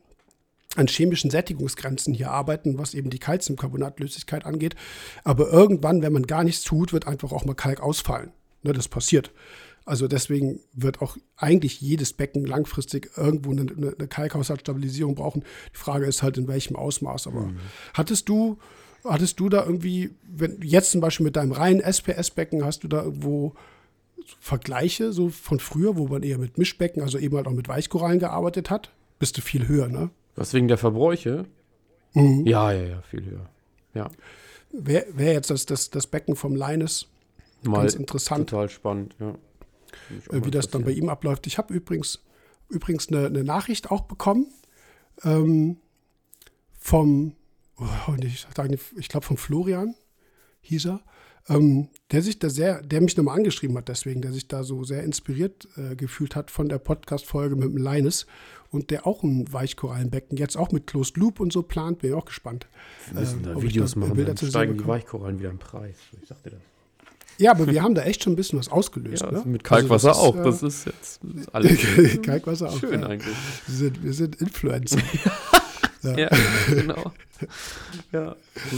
[0.77, 4.75] an chemischen Sättigungsgrenzen hier arbeiten, was eben die Calciumcarbonatlöslichkeit angeht.
[5.25, 8.33] Aber irgendwann, wenn man gar nichts tut, wird einfach auch mal Kalk ausfallen.
[8.63, 9.33] Ne, das passiert.
[9.85, 15.45] Also deswegen wird auch eigentlich jedes Becken langfristig irgendwo eine, eine Kalkhaushaltsstabilisierung brauchen.
[15.75, 17.27] Die Frage ist halt, in welchem Ausmaß.
[17.27, 17.57] Aber mhm.
[17.93, 18.59] hattest du,
[19.05, 23.03] hattest du da irgendwie, wenn jetzt zum Beispiel mit deinem reinen SPS-Becken, hast du da
[23.03, 23.55] irgendwo
[24.39, 28.21] Vergleiche so von früher, wo man eher mit Mischbecken, also eben halt auch mit Weichkorallen
[28.21, 28.93] gearbeitet hat?
[29.19, 30.11] Bist du viel höher, ne?
[30.37, 31.47] Was wegen der Verbräuche?
[32.15, 32.47] Mhm.
[32.47, 33.49] Ja, ja, ja, viel höher.
[33.95, 34.11] Ja.
[34.73, 37.09] Wäre wär jetzt das, das, das Becken vom Leines
[37.63, 38.51] Mal ganz interessant.
[38.51, 39.35] Total spannend, ja.
[40.31, 41.47] Äh, wie das dann bei ihm abläuft.
[41.47, 42.25] Ich habe übrigens,
[42.69, 44.53] übrigens eine, eine, Nachricht auch bekommen
[45.23, 45.77] ähm,
[46.79, 47.37] vom,
[47.79, 48.47] oh, ich,
[48.97, 49.95] ich glaube, von Florian
[50.63, 51.01] hieß er,
[51.49, 54.85] ähm, der sich da sehr, der mich nochmal angeschrieben hat, deswegen, der sich da so
[54.85, 58.27] sehr inspiriert äh, gefühlt hat von der Podcast-Folge mit dem Linus
[58.71, 62.17] und der auch ein Weichkorallenbecken jetzt auch mit Closed Loop und so plant, bin ich
[62.17, 62.67] auch gespannt.
[63.11, 65.97] Wir müssen äh, da Videos machen, Bilder dann steigen die Weichkorallen wieder im Preis.
[66.21, 66.61] Ich sagte das.
[67.39, 69.23] Ja, aber wir haben da echt schon ein bisschen was ausgelöst.
[69.23, 69.43] Ja, ne?
[69.45, 70.37] Mit Kalkwasser also auch.
[70.37, 71.21] Ist, das ist jetzt
[71.53, 71.79] alles.
[72.23, 72.79] Kalkwasser auch.
[72.79, 73.07] Schön ja.
[73.07, 73.37] eigentlich.
[73.67, 74.99] Wir sind, wir sind Influencer.
[76.03, 76.17] ja.
[76.17, 76.31] ja.
[76.69, 77.13] genau.
[78.13, 78.37] Ja.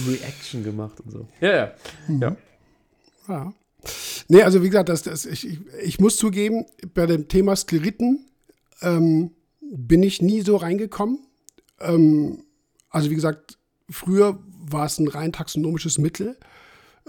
[0.09, 1.29] Reaction gemacht und so.
[1.41, 1.73] Ja, ja.
[2.09, 2.23] Mhm.
[2.23, 2.37] ja.
[3.29, 3.53] Ja.
[4.29, 8.27] Nee, also wie gesagt, das, das, ich, ich, ich muss zugeben, bei dem Thema Skleriten
[8.81, 11.19] ähm, bin ich nie so reingekommen.
[11.81, 12.45] Ähm,
[12.91, 13.59] also wie gesagt,
[13.91, 16.37] früher war es ein rein taxonomisches Mittel.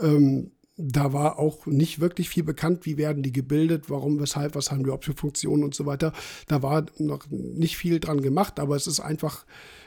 [0.01, 4.71] Ähm, da war auch nicht wirklich viel bekannt, wie werden die gebildet, warum, weshalb, was
[4.71, 6.11] haben die überhaupt für Funktionen und so weiter.
[6.47, 9.45] Da war noch nicht viel dran gemacht, aber es ist einfach,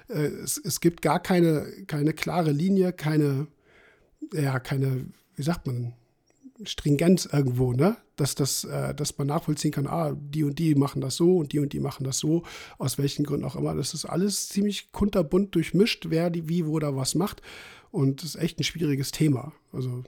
[0.09, 3.49] äh, es, es gibt gar keine, keine klare Linie, keine,
[4.33, 5.93] ja, keine, wie sagt man,
[6.65, 7.97] Stringenz irgendwo, ne?
[8.17, 11.53] Dass, das, äh, dass man nachvollziehen kann, ah, die und die machen das so und
[11.53, 12.43] die und die machen das so,
[12.79, 13.75] aus welchen Gründen auch immer.
[13.75, 17.43] Das ist alles ziemlich kunterbunt durchmischt, wer die wie, wo da was macht.
[17.91, 19.53] Und das ist echt ein schwieriges Thema.
[19.73, 20.03] Also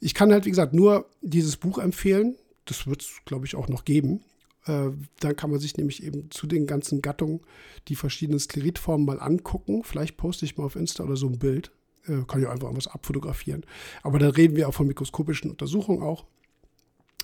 [0.00, 2.36] ich kann halt, wie gesagt, nur dieses Buch empfehlen.
[2.64, 4.20] Das wird es, glaube ich, auch noch geben.
[4.66, 7.40] Äh, dann kann man sich nämlich eben zu den ganzen Gattungen
[7.88, 9.82] die verschiedenen Skleritformen mal angucken.
[9.84, 11.70] Vielleicht poste ich mal auf Insta oder so ein Bild.
[12.08, 13.64] Äh, kann ich einfach was abfotografieren.
[14.02, 16.24] Aber da reden wir auch von mikroskopischen Untersuchungen auch.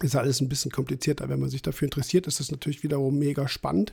[0.00, 1.28] Ist alles ein bisschen komplizierter.
[1.28, 3.92] Wenn man sich dafür interessiert, ist das natürlich wiederum mega spannend.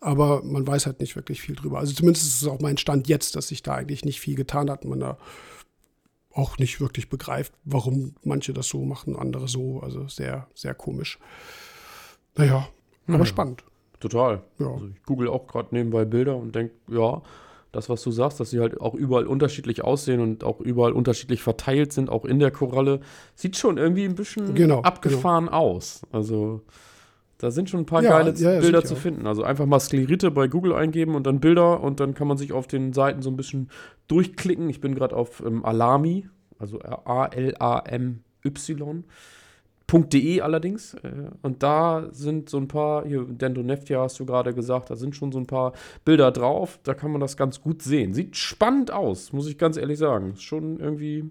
[0.00, 1.78] Aber man weiß halt nicht wirklich viel drüber.
[1.78, 4.68] Also zumindest ist es auch mein Stand jetzt, dass sich da eigentlich nicht viel getan
[4.70, 4.84] hat.
[4.84, 5.16] Man da
[6.32, 9.80] auch nicht wirklich begreift, warum manche das so machen, andere so.
[9.80, 11.18] Also sehr, sehr komisch.
[12.36, 12.68] Naja,
[13.06, 13.24] aber Ja.
[13.26, 13.64] spannend.
[14.00, 14.42] Total.
[14.58, 14.66] Ja.
[14.66, 17.22] Also ich google auch gerade nebenbei Bilder und denke, ja,
[17.76, 21.42] das, was du sagst, dass sie halt auch überall unterschiedlich aussehen und auch überall unterschiedlich
[21.42, 23.00] verteilt sind, auch in der Koralle,
[23.34, 26.00] sieht schon irgendwie ein bisschen Genau, abgefahren aus.
[26.10, 26.62] Also
[27.36, 29.26] da sind schon ein paar Ja, geile ja, Bilder zu finden.
[29.26, 32.54] Also einfach mal Sklerite bei Google eingeben und dann Bilder und dann kann man sich
[32.54, 33.68] auf den Seiten so ein bisschen
[34.08, 34.70] durchklicken.
[34.70, 36.26] Ich bin gerade auf ähm, Alami,
[36.58, 38.24] also A-L-A-M-Y.
[39.90, 40.94] .de allerdings.
[40.94, 45.14] Äh, und da sind so ein paar, hier Dendroneftia hast du gerade gesagt, da sind
[45.14, 45.72] schon so ein paar
[46.04, 46.78] Bilder drauf.
[46.82, 48.12] Da kann man das ganz gut sehen.
[48.14, 50.32] Sieht spannend aus, muss ich ganz ehrlich sagen.
[50.32, 51.30] Ist schon irgendwie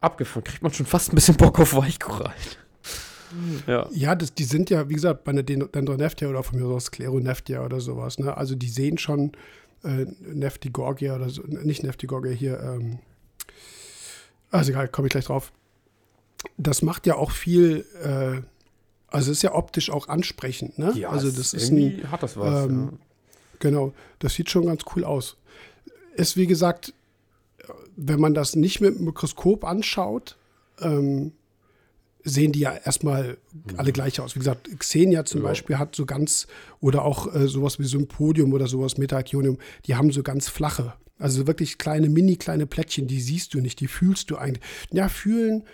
[0.00, 0.44] abgefahren.
[0.44, 2.32] Kriegt man schon fast ein bisschen Bock auf Weichkorallen.
[3.66, 3.86] ja.
[3.92, 6.86] Ja, das, die sind ja, wie gesagt, bei einer Den- Dendroneftia oder von mir aus
[6.86, 8.18] Skleroneftia oder sowas.
[8.18, 8.36] Ne?
[8.36, 9.32] Also die sehen schon
[9.84, 12.60] äh, Neftigorgia oder so, nicht Neftigorgia hier.
[12.60, 12.98] Ähm,
[14.50, 15.52] also egal, komme ich gleich drauf.
[16.56, 18.40] Das macht ja auch viel, äh,
[19.08, 20.78] also ist ja optisch auch ansprechend.
[20.78, 20.92] Ne?
[20.96, 22.66] Ja, also das ist ein, hat das was.
[22.66, 22.98] ähm,
[23.58, 25.36] Genau, das sieht schon ganz cool aus.
[26.16, 26.94] Ist wie gesagt,
[27.94, 30.38] wenn man das nicht mit dem Mikroskop anschaut,
[30.80, 31.32] ähm,
[32.24, 33.36] sehen die ja erstmal
[33.76, 34.34] alle gleich aus.
[34.34, 35.48] Wie gesagt, Xenia zum Ja.
[35.48, 36.46] Beispiel hat so ganz,
[36.80, 41.46] oder auch äh, sowas wie Sympodium oder sowas, Metachionium, die haben so ganz flache, also
[41.46, 44.64] wirklich kleine, mini kleine Plättchen, die siehst du nicht, die fühlst du eigentlich.
[44.90, 45.64] Ja, fühlen,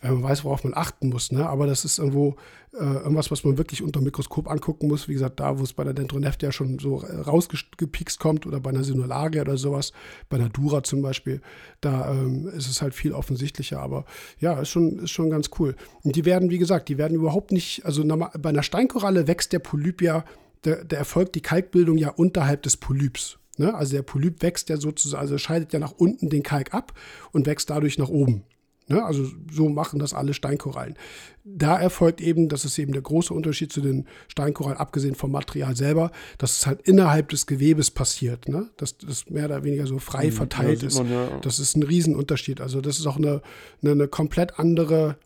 [0.00, 1.48] wenn man weiß, worauf man achten muss, ne?
[1.48, 2.36] aber das ist irgendwo
[2.72, 5.08] äh, irgendwas, was man wirklich unter dem Mikroskop angucken muss.
[5.08, 8.70] Wie gesagt, da, wo es bei der Dendroneftia schon so äh, rausgepikst kommt oder bei
[8.70, 9.92] einer Sinularia oder sowas,
[10.28, 11.40] bei einer Dura zum Beispiel,
[11.80, 13.80] da ähm, ist es halt viel offensichtlicher.
[13.80, 14.04] Aber
[14.38, 15.74] ja, ist schon, ist schon ganz cool.
[16.02, 19.60] Und die werden, wie gesagt, die werden überhaupt nicht, also bei einer Steinkoralle wächst der
[19.60, 20.24] Polyp ja,
[20.64, 23.38] der, der erfolgt die Kalkbildung ja unterhalb des Polyps.
[23.56, 23.74] Ne?
[23.74, 26.92] Also der Polyp wächst ja sozusagen, also scheidet ja nach unten den Kalk ab
[27.32, 28.44] und wächst dadurch nach oben.
[28.88, 29.04] Ne?
[29.04, 30.96] Also so machen das alle Steinkorallen.
[31.44, 35.76] Da erfolgt eben, das ist eben der große Unterschied zu den Steinkorallen, abgesehen vom Material
[35.76, 38.48] selber, dass es halt innerhalb des Gewebes passiert.
[38.48, 38.68] Ne?
[38.76, 40.98] Dass das mehr oder weniger so frei verteilt sieht ist.
[40.98, 41.38] man ja.
[41.40, 42.60] Das ist ein Riesenunterschied.
[42.60, 43.42] Also das ist auch eine,
[43.82, 45.16] eine, eine komplett andere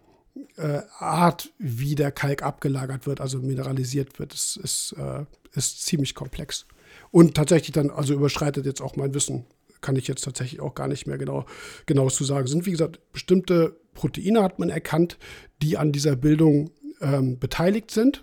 [0.56, 4.32] äh, Art, wie der Kalk abgelagert wird, also mineralisiert wird.
[4.32, 6.66] Das ist, äh, ist ziemlich komplex.
[7.10, 9.44] Und tatsächlich dann, also überschreitet jetzt auch mein Wissen,
[9.82, 11.44] kann ich jetzt tatsächlich auch gar nicht mehr genau,
[11.86, 12.46] genau zu sagen.
[12.46, 15.18] Sind, wie gesagt, bestimmte Proteine hat man erkannt,
[15.60, 18.22] die an dieser Bildung ähm, beteiligt sind.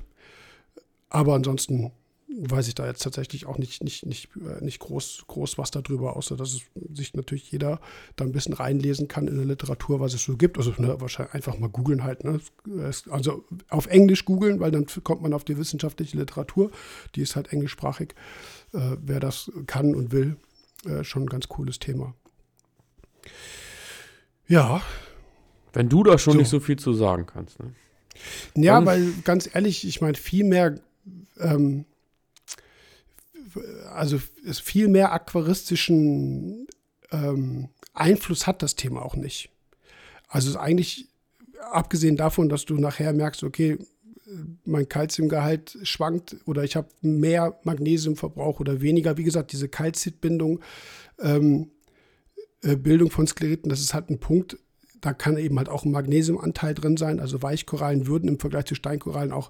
[1.09, 1.91] Aber ansonsten
[2.31, 6.15] weiß ich da jetzt tatsächlich auch nicht, nicht, nicht, äh, nicht groß, groß was darüber,
[6.15, 6.61] außer dass
[6.93, 7.79] sich natürlich jeder
[8.15, 10.57] da ein bisschen reinlesen kann in der Literatur, was es so gibt.
[10.57, 12.23] Also ne, wahrscheinlich einfach mal googeln halt.
[12.23, 12.39] Ne?
[13.09, 16.71] Also auf Englisch googeln, weil dann kommt man auf die wissenschaftliche Literatur.
[17.15, 18.13] Die ist halt englischsprachig.
[18.73, 20.37] Äh, wer das kann und will,
[20.85, 22.13] äh, schon ein ganz cooles Thema.
[24.47, 24.81] Ja,
[25.71, 26.39] Wenn du da schon So.
[26.39, 27.59] nicht so viel zu sagen kannst.
[27.59, 27.73] Ne?
[28.55, 30.79] Ja, Dann- weil ganz ehrlich, ich meine, viel mehr,
[31.37, 31.85] ähm,
[33.93, 36.67] also es viel mehr aquaristischen
[37.11, 39.49] ähm, Einfluss hat das Thema auch nicht.
[40.27, 41.07] Also es ist eigentlich,
[41.71, 43.77] abgesehen davon, dass du nachher merkst, okay,
[44.65, 49.17] mein Kalziumgehalt schwankt oder ich habe mehr Magnesiumverbrauch oder weniger.
[49.17, 50.59] Wie gesagt, diese Kalzitbindung,
[51.19, 51.71] ähm,
[52.61, 54.57] äh, Bildung von Skleriten, das ist halt ein Punkt,
[55.01, 57.19] da kann eben halt auch ein Magnesiumanteil drin sein.
[57.19, 59.49] Also Weichkorallen würden im Vergleich zu Steinkorallen auch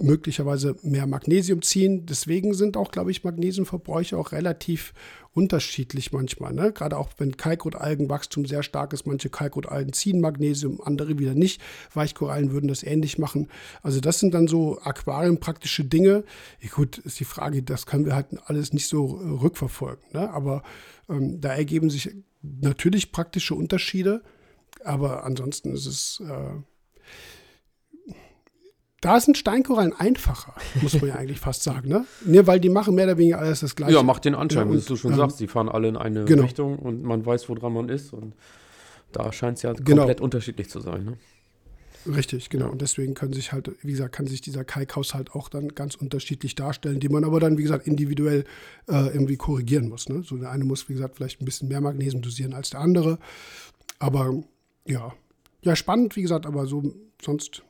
[0.00, 2.06] möglicherweise mehr Magnesium ziehen.
[2.06, 4.92] Deswegen sind auch, glaube ich, Magnesiumverbräuche auch relativ
[5.32, 6.52] unterschiedlich manchmal.
[6.52, 6.72] Ne?
[6.72, 9.06] Gerade auch wenn Kalkrotalgenwachstum sehr stark ist.
[9.06, 11.60] Manche Kalkrotalgen ziehen Magnesium, andere wieder nicht.
[11.94, 13.48] Weichkorallen würden das ähnlich machen.
[13.82, 16.24] Also das sind dann so aquariumpraktische Dinge.
[16.60, 20.04] Ja, gut, ist die Frage, das können wir halt alles nicht so äh, rückverfolgen.
[20.12, 20.30] Ne?
[20.30, 20.62] Aber
[21.08, 22.10] ähm, da ergeben sich
[22.42, 24.22] natürlich praktische Unterschiede.
[24.84, 26.22] Aber ansonsten ist es.
[26.26, 26.62] Äh,
[29.00, 32.04] da sind Steinkorallen einfacher, muss man ja eigentlich fast sagen, ne?
[32.24, 33.94] Ne, weil die machen mehr oder weniger alles das Gleiche.
[33.94, 35.40] Ja, macht den Anschein, Ja, wie und, du schon ähm, sagst.
[35.40, 36.42] Die fahren alle in eine genau.
[36.42, 38.12] Richtung und man weiß, woran man ist.
[38.12, 38.34] Und
[39.12, 40.02] da scheint es ja Genau.
[40.02, 41.04] komplett unterschiedlich zu sein.
[41.04, 41.16] Ne?
[42.06, 42.70] Richtig, genau.
[42.70, 46.54] Und deswegen können sich halt, wie gesagt, kann sich dieser Kalkhaushalt auch dann ganz unterschiedlich
[46.54, 48.44] darstellen, die man aber dann, wie gesagt, individuell
[48.88, 50.08] äh, irgendwie korrigieren muss.
[50.08, 50.22] Ne?
[50.22, 53.18] So der eine muss, wie gesagt, vielleicht ein bisschen mehr Magnesium dosieren als der andere.
[53.98, 54.42] Aber
[54.86, 55.12] ja,
[55.62, 56.82] ja, spannend, wie gesagt, aber so
[57.22, 57.62] sonst.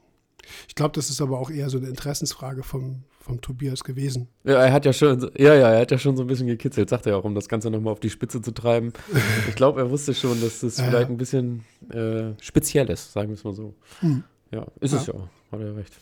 [0.69, 4.29] Ich glaube, das ist aber auch eher so eine Interessensfrage vom, vom Tobias gewesen.
[4.45, 6.89] Ja, er hat ja schon, ja, ja, er hat ja schon so ein bisschen gekitzelt,
[6.89, 8.93] sagt er auch, um das Ganze nochmal auf die Spitze zu treiben.
[9.49, 11.15] Ich glaube, er wusste schon, dass das Ja, vielleicht ja.
[11.15, 13.75] ein bisschen äh, speziell ist, sagen wir es mal so.
[14.01, 14.23] Hm.
[14.51, 15.15] Ja, ist es Ja.
[15.15, 15.95] ja, hat er recht.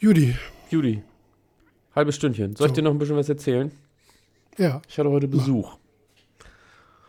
[0.00, 0.36] Judy,
[0.70, 1.02] Judy,
[1.94, 2.54] halbes Stündchen.
[2.54, 2.74] Soll ich So.
[2.76, 3.72] dir noch ein bisschen was erzählen?
[4.56, 4.80] ja.
[4.88, 5.76] Ich hatte heute Besuch.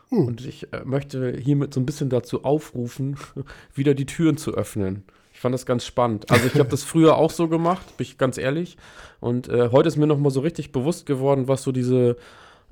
[0.09, 0.25] Hm.
[0.25, 3.15] Und ich äh, möchte hiermit so ein bisschen dazu aufrufen,
[3.75, 5.03] wieder die Türen zu öffnen.
[5.39, 6.29] Ich fand das ganz spannend.
[6.29, 8.75] Also ich habe das früher auch so gemacht, bin ich ganz ehrlich.
[9.21, 12.17] Und äh, heute ist mir noch mal so richtig bewusst geworden, was so diese,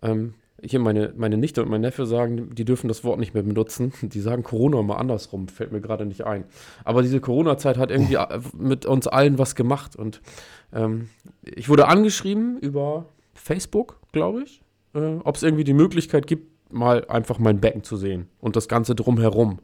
[0.02, 3.44] ähm, hier meine, meine Nichte und mein Neffe sagen, die dürfen das Wort nicht mehr
[3.44, 3.94] benutzen.
[4.02, 6.44] Die sagen Corona mal andersrum, fällt mir gerade nicht ein.
[6.84, 9.96] Aber diese Corona-Zeit hat irgendwie äh, mit uns allen was gemacht.
[9.96, 10.20] Und
[10.74, 11.08] ähm,
[11.44, 14.62] ich wurde angeschrieben über Facebook, glaube ich,
[14.94, 18.68] äh, ob es irgendwie die Möglichkeit gibt, mal einfach mein Becken zu sehen und das
[18.68, 19.60] Ganze drumherum.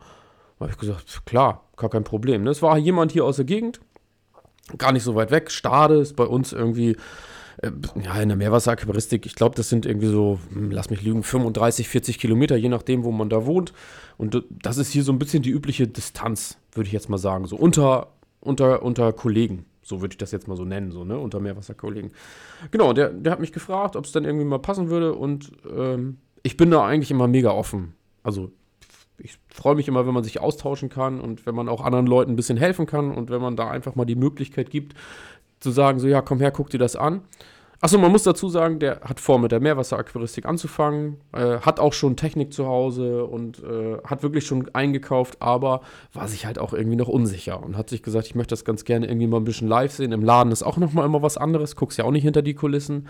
[0.57, 2.43] Da habe ich gesagt, klar, gar kein Problem.
[2.43, 2.49] Ne?
[2.49, 3.81] Es war jemand hier aus der Gegend,
[4.77, 5.51] gar nicht so weit weg.
[5.51, 6.95] Stade ist bei uns irgendwie,
[7.57, 11.23] äh, ja, in der Meerwasseraquaristik, ich glaube, das sind irgendwie so, hm, lass mich lügen,
[11.23, 13.73] 35, 40 Kilometer, je nachdem, wo man da wohnt.
[14.17, 17.45] Und das ist hier so ein bisschen die übliche Distanz, würde ich jetzt mal sagen,
[17.45, 18.07] so unter,
[18.39, 19.65] unter, unter Kollegen.
[19.81, 22.11] So würde ich das jetzt mal so nennen, so, ne, unter Meerwasserkollegen.
[22.71, 26.19] Genau, der, der hat mich gefragt, ob es dann irgendwie mal passen würde und ähm,
[26.41, 27.93] ich bin da eigentlich immer mega offen.
[28.23, 28.51] Also
[29.17, 32.33] ich freue mich immer, wenn man sich austauschen kann und wenn man auch anderen Leuten
[32.33, 34.95] ein bisschen helfen kann und wenn man da einfach mal die Möglichkeit gibt,
[35.59, 37.21] zu sagen, so ja, komm her, guck dir das an.
[37.83, 41.91] Achso, man muss dazu sagen, der hat vor, mit der Meerwasseraquaristik anzufangen, äh, hat auch
[41.91, 45.81] schon Technik zu Hause und äh, hat wirklich schon eingekauft, aber
[46.13, 48.85] war sich halt auch irgendwie noch unsicher und hat sich gesagt, ich möchte das ganz
[48.85, 50.13] gerne irgendwie mal ein bisschen live sehen.
[50.13, 53.09] Im Laden ist auch nochmal immer was anderes, guckst ja auch nicht hinter die Kulissen.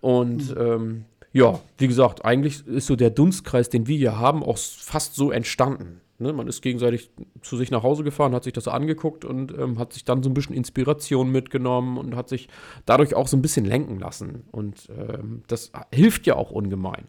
[0.00, 4.58] Und ähm, ja, wie gesagt, eigentlich ist so der Dunstkreis, den wir hier haben, auch
[4.58, 6.00] fast so entstanden.
[6.18, 6.32] Ne?
[6.32, 7.10] Man ist gegenseitig
[7.42, 10.30] zu sich nach Hause gefahren, hat sich das angeguckt und ähm, hat sich dann so
[10.30, 12.48] ein bisschen Inspiration mitgenommen und hat sich
[12.86, 14.44] dadurch auch so ein bisschen lenken lassen.
[14.50, 17.06] Und ähm, das hilft ja auch ungemein.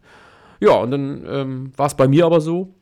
[0.59, 2.75] Ja, und dann ähm, war es bei mir aber so,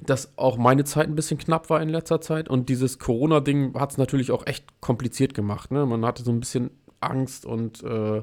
[0.00, 2.48] dass auch meine Zeit ein bisschen knapp war in letzter Zeit.
[2.48, 5.70] Und dieses Corona-Ding hat es natürlich auch echt kompliziert gemacht.
[5.70, 5.84] Ne?
[5.86, 8.22] Man hatte so ein bisschen Angst und äh,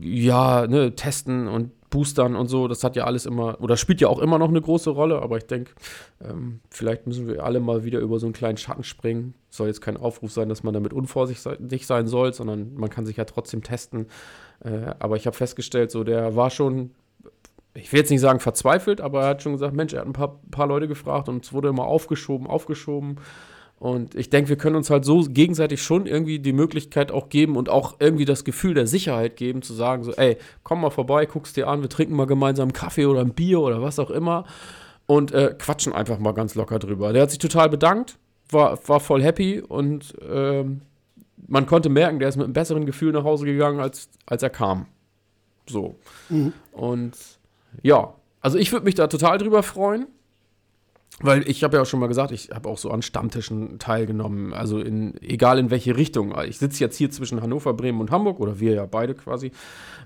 [0.00, 4.08] ja, ne, testen und boostern und so, das hat ja alles immer, oder spielt ja
[4.08, 5.72] auch immer noch eine große Rolle, aber ich denke,
[6.24, 9.34] ähm, vielleicht müssen wir alle mal wieder über so einen kleinen Schatten springen.
[9.50, 13.16] Soll jetzt kein Aufruf sein, dass man damit unvorsichtig sein soll, sondern man kann sich
[13.16, 14.06] ja trotzdem testen.
[14.64, 16.92] Äh, aber ich habe festgestellt, so der war schon,
[17.74, 20.12] ich will jetzt nicht sagen verzweifelt, aber er hat schon gesagt, Mensch, er hat ein
[20.12, 23.16] paar, paar Leute gefragt und es wurde immer aufgeschoben, aufgeschoben.
[23.80, 27.56] Und ich denke, wir können uns halt so gegenseitig schon irgendwie die Möglichkeit auch geben
[27.56, 31.24] und auch irgendwie das Gefühl der Sicherheit geben, zu sagen, so, ey, komm mal vorbei,
[31.24, 34.10] guck's dir an, wir trinken mal gemeinsam einen Kaffee oder ein Bier oder was auch
[34.10, 34.44] immer
[35.06, 37.14] und äh, quatschen einfach mal ganz locker drüber.
[37.14, 38.18] Der hat sich total bedankt,
[38.50, 40.82] war, war voll happy und ähm,
[41.48, 44.50] man konnte merken, der ist mit einem besseren Gefühl nach Hause gegangen, als, als er
[44.50, 44.88] kam.
[45.66, 45.96] So.
[46.28, 46.52] Mhm.
[46.72, 47.16] Und
[47.80, 48.12] ja,
[48.42, 50.06] also ich würde mich da total drüber freuen.
[51.22, 54.54] Weil ich habe ja auch schon mal gesagt, ich habe auch so an Stammtischen teilgenommen,
[54.54, 56.34] also in, egal in welche Richtung.
[56.46, 59.52] Ich sitze jetzt hier zwischen Hannover, Bremen und Hamburg, oder wir ja beide quasi.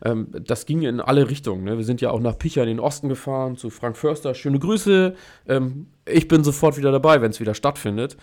[0.04, 1.62] Ähm, das ging in alle Richtungen.
[1.64, 1.76] Ne?
[1.76, 4.34] Wir sind ja auch nach Picha in den Osten gefahren, zu Frank Förster.
[4.34, 5.14] Schöne Grüße.
[5.46, 8.16] Ähm, ich bin sofort wieder dabei, wenn es wieder stattfindet.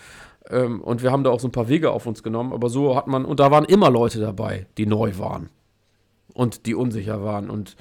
[0.49, 2.51] Ähm, und wir haben da auch so ein paar Wege auf uns genommen.
[2.51, 5.49] Aber so hat man, und da waren immer Leute dabei, die neu waren
[6.33, 7.49] und die unsicher waren.
[7.49, 7.77] Und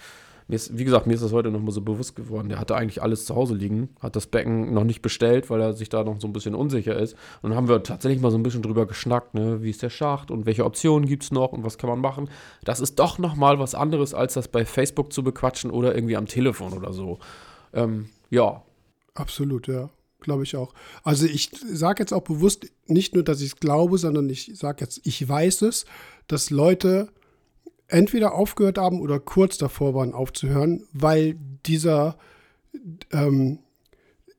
[0.51, 2.49] mir ist, wie gesagt, mir ist das heute nochmal so bewusst geworden.
[2.51, 5.73] Der hatte eigentlich alles zu Hause liegen, hat das Becken noch nicht bestellt, weil er
[5.73, 7.15] sich da noch so ein bisschen unsicher ist.
[7.41, 9.63] Und dann haben wir tatsächlich mal so ein bisschen drüber geschnackt, ne?
[9.63, 12.29] wie ist der Schacht und welche Optionen gibt es noch und was kann man machen.
[12.65, 16.27] Das ist doch nochmal was anderes, als das bei Facebook zu bequatschen oder irgendwie am
[16.27, 17.19] Telefon oder so.
[17.73, 18.63] Ähm, ja,
[19.15, 19.91] Absolut, ja.
[20.21, 20.75] Glaube ich auch.
[21.03, 24.79] Also ich sage jetzt auch bewusst nicht nur, dass ich es glaube, sondern ich sage
[24.81, 25.87] jetzt, ich weiß es,
[26.27, 27.09] dass Leute
[27.90, 32.16] entweder aufgehört haben oder kurz davor waren aufzuhören, weil dieser,
[33.12, 33.59] ähm,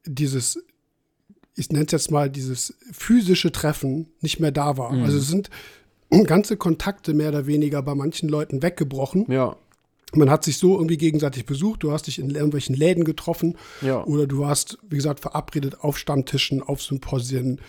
[0.06, 0.64] dieses,
[1.56, 4.92] ich nenne es jetzt mal, dieses physische Treffen nicht mehr da war.
[4.92, 5.50] Also es sind
[6.26, 9.26] ganze Kontakte mehr oder weniger bei manchen Leuten weggebrochen.
[9.32, 9.56] ja,
[10.14, 14.04] Man hat sich so irgendwie gegenseitig besucht, du hast dich in irgendwelchen Läden getroffen ja.
[14.04, 17.62] oder du warst, wie gesagt, verabredet auf Stammtischen, auf Symposien.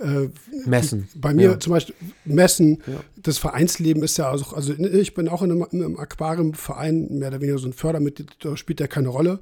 [0.00, 0.28] Äh,
[0.64, 1.08] Messen.
[1.16, 1.60] bei mir Ja.
[1.60, 3.00] zum Beispiel Messen, Ja.
[3.16, 7.28] das Vereinsleben ist ja, also, also ich bin auch in einem, in einem Aquariumverein, mehr
[7.28, 9.40] oder weniger so ein Fördermitglied, da spielt ja keine Rolle.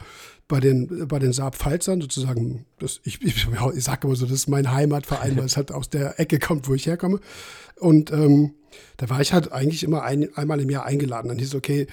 [0.49, 4.49] Bei den, bei den Saab-Pfalzern sozusagen, das, ich, ich, ich sage immer so, das ist
[4.49, 7.19] mein Heimatverein, weil es halt aus der Ecke kommt, wo ich herkomme.
[7.81, 8.55] Und ähm,
[8.97, 11.29] da war ich halt eigentlich immer ein, einmal im Jahr eingeladen.
[11.29, 11.87] Dann hieß es, okay,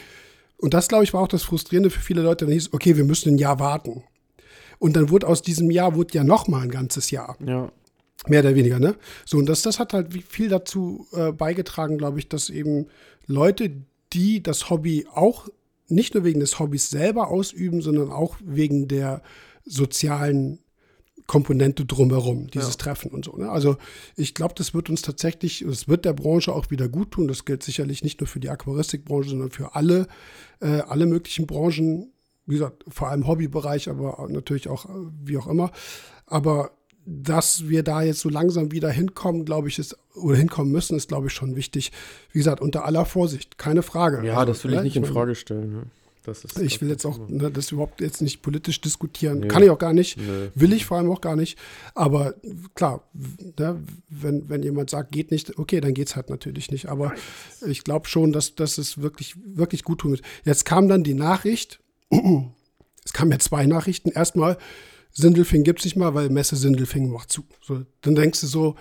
[0.57, 2.45] und das, glaube ich, war auch das Frustrierende für viele Leute.
[2.45, 4.03] Dann hieß es, okay, wir müssen ein Jahr warten.
[4.79, 7.35] Und dann wurde aus diesem Jahr wurde ja noch mal ein ganzes Jahr.
[7.45, 7.71] Ja,
[8.27, 8.95] Mehr oder weniger, ne?
[9.25, 12.87] So, und das, das hat halt viel dazu äh, beigetragen, glaube ich, dass eben
[13.27, 13.71] Leute,
[14.13, 15.49] die das Hobby auch
[15.87, 19.21] nicht nur wegen des Hobbys selber ausüben, sondern auch wegen der
[19.65, 20.59] sozialen
[21.27, 22.77] Komponente drumherum, dieses ja.
[22.77, 23.37] Treffen und so.
[23.37, 23.49] Ne?
[23.49, 23.77] Also
[24.15, 27.27] ich glaube, das wird uns tatsächlich, es wird der Branche auch wieder gut tun.
[27.27, 30.07] Das gilt sicherlich nicht nur für die Aquaristikbranche, sondern für alle,
[30.59, 32.11] äh, alle möglichen Branchen.
[32.45, 34.89] Wie gesagt, vor allem Hobbybereich, aber natürlich auch, äh,
[35.23, 35.71] wie auch immer.
[36.25, 36.71] Aber
[37.05, 41.09] dass wir da jetzt so langsam wieder hinkommen, glaube ich, ist, oder hinkommen müssen, ist,
[41.09, 41.91] glaube ich, schon wichtig.
[42.31, 44.25] Wie gesagt, unter aller Vorsicht, keine Frage.
[44.25, 44.83] Ja, also, das will ich ne?
[44.83, 45.71] nicht in Frage stellen.
[45.73, 45.83] Ne?
[46.25, 49.41] Ist, ich will jetzt auch ne, das überhaupt jetzt nicht politisch diskutieren.
[49.41, 49.47] Nee.
[49.49, 50.17] Kann ich auch gar nicht.
[50.17, 50.49] Nee.
[50.55, 51.57] Will ich vor allem auch gar nicht.
[51.95, 52.35] Aber
[52.75, 56.87] klar, ne, wenn, wenn jemand sagt, geht nicht, okay, dann geht es halt natürlich nicht.
[56.87, 57.13] Aber
[57.67, 60.21] ich glaube schon, dass, dass es wirklich, wirklich gut tun wird.
[60.45, 64.09] Jetzt kam dann die Nachricht, es kamen ja zwei Nachrichten.
[64.09, 64.57] Erstmal,
[65.13, 67.45] Sindelfing gibt es nicht mal, weil Messe Sindelfing macht zu.
[67.61, 68.75] So, dann denkst du so,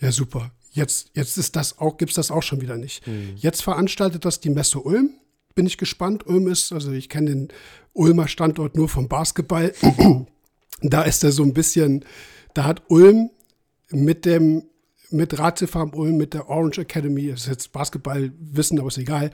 [0.00, 3.06] ja super, jetzt, jetzt ist das auch, gibt es das auch schon wieder nicht.
[3.06, 3.32] Mhm.
[3.36, 5.14] Jetzt veranstaltet das die Messe Ulm
[5.58, 6.24] bin ich gespannt.
[6.24, 7.48] Ulm ist, also ich kenne den
[7.92, 9.74] Ulmer Standort nur vom Basketball.
[10.82, 12.04] da ist er so ein bisschen,
[12.54, 13.30] da hat Ulm
[13.90, 14.62] mit dem,
[15.10, 19.32] mit Ratiofarm Ulm, mit der Orange Academy, das ist jetzt Basketballwissen, aber ist egal,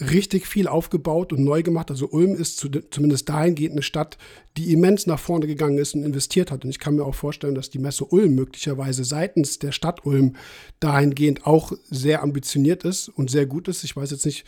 [0.00, 1.90] richtig viel aufgebaut und neu gemacht.
[1.90, 4.18] Also Ulm ist zu, zumindest dahingehend eine Stadt,
[4.56, 6.64] die immens nach vorne gegangen ist und investiert hat.
[6.64, 10.34] Und ich kann mir auch vorstellen, dass die Messe Ulm möglicherweise seitens der Stadt Ulm
[10.80, 13.84] dahingehend auch sehr ambitioniert ist und sehr gut ist.
[13.84, 14.44] Ich weiß jetzt nicht,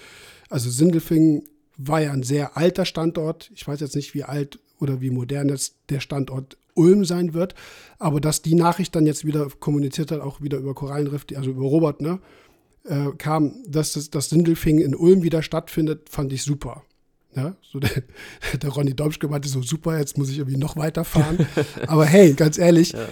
[0.48, 1.44] also Sindelfingen
[1.76, 3.50] war ja ein sehr alter Standort.
[3.54, 7.54] Ich weiß jetzt nicht, wie alt oder wie modern jetzt der Standort Ulm sein wird.
[7.98, 11.62] Aber dass die Nachricht dann jetzt wieder kommuniziert hat, auch wieder über Korallenriff, also über
[11.62, 12.18] Robert, ne,
[12.88, 16.84] äh, kam, dass das, das Sindelfingen in Ulm wieder stattfindet, fand ich super.
[17.34, 18.02] Ja, so der,
[18.60, 21.46] der Ronny Domschke meinte so, super, jetzt muss ich irgendwie noch weiterfahren.
[21.86, 23.06] Aber hey, ganz ehrlich, ja.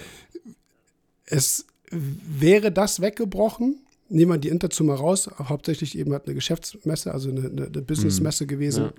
[1.25, 7.13] es wäre das weggebrochen, nehmen wir die Interzu mal raus, hauptsächlich eben halt eine Geschäftsmesse,
[7.13, 8.47] also eine, eine Businessmesse mhm.
[8.47, 8.83] gewesen.
[8.85, 8.93] Ja.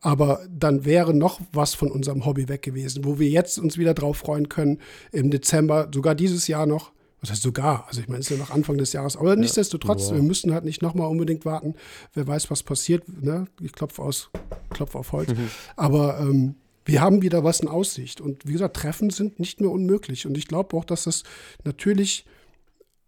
[0.00, 3.94] Aber dann wäre noch was von unserem Hobby weg gewesen, wo wir jetzt uns wieder
[3.94, 4.78] drauf freuen können
[5.10, 6.92] im Dezember, sogar dieses Jahr noch.
[7.26, 7.86] Was heißt sogar?
[7.88, 9.16] Also ich meine, es ist ja noch Anfang des Jahres.
[9.16, 9.36] Aber ja.
[9.36, 10.14] nichtsdestotrotz, wow.
[10.14, 11.74] wir müssen halt nicht nochmal unbedingt warten.
[12.14, 13.04] Wer weiß, was passiert.
[13.08, 13.46] Ne?
[13.60, 14.30] Ich klopfe aus,
[14.70, 15.30] klopfe auf Holz.
[15.30, 15.48] Mhm.
[15.74, 16.54] Aber ähm,
[16.84, 18.20] wir haben wieder was in Aussicht.
[18.20, 20.26] Und wie gesagt, Treffen sind nicht mehr unmöglich.
[20.26, 21.24] Und ich glaube auch, dass das
[21.64, 22.24] natürlich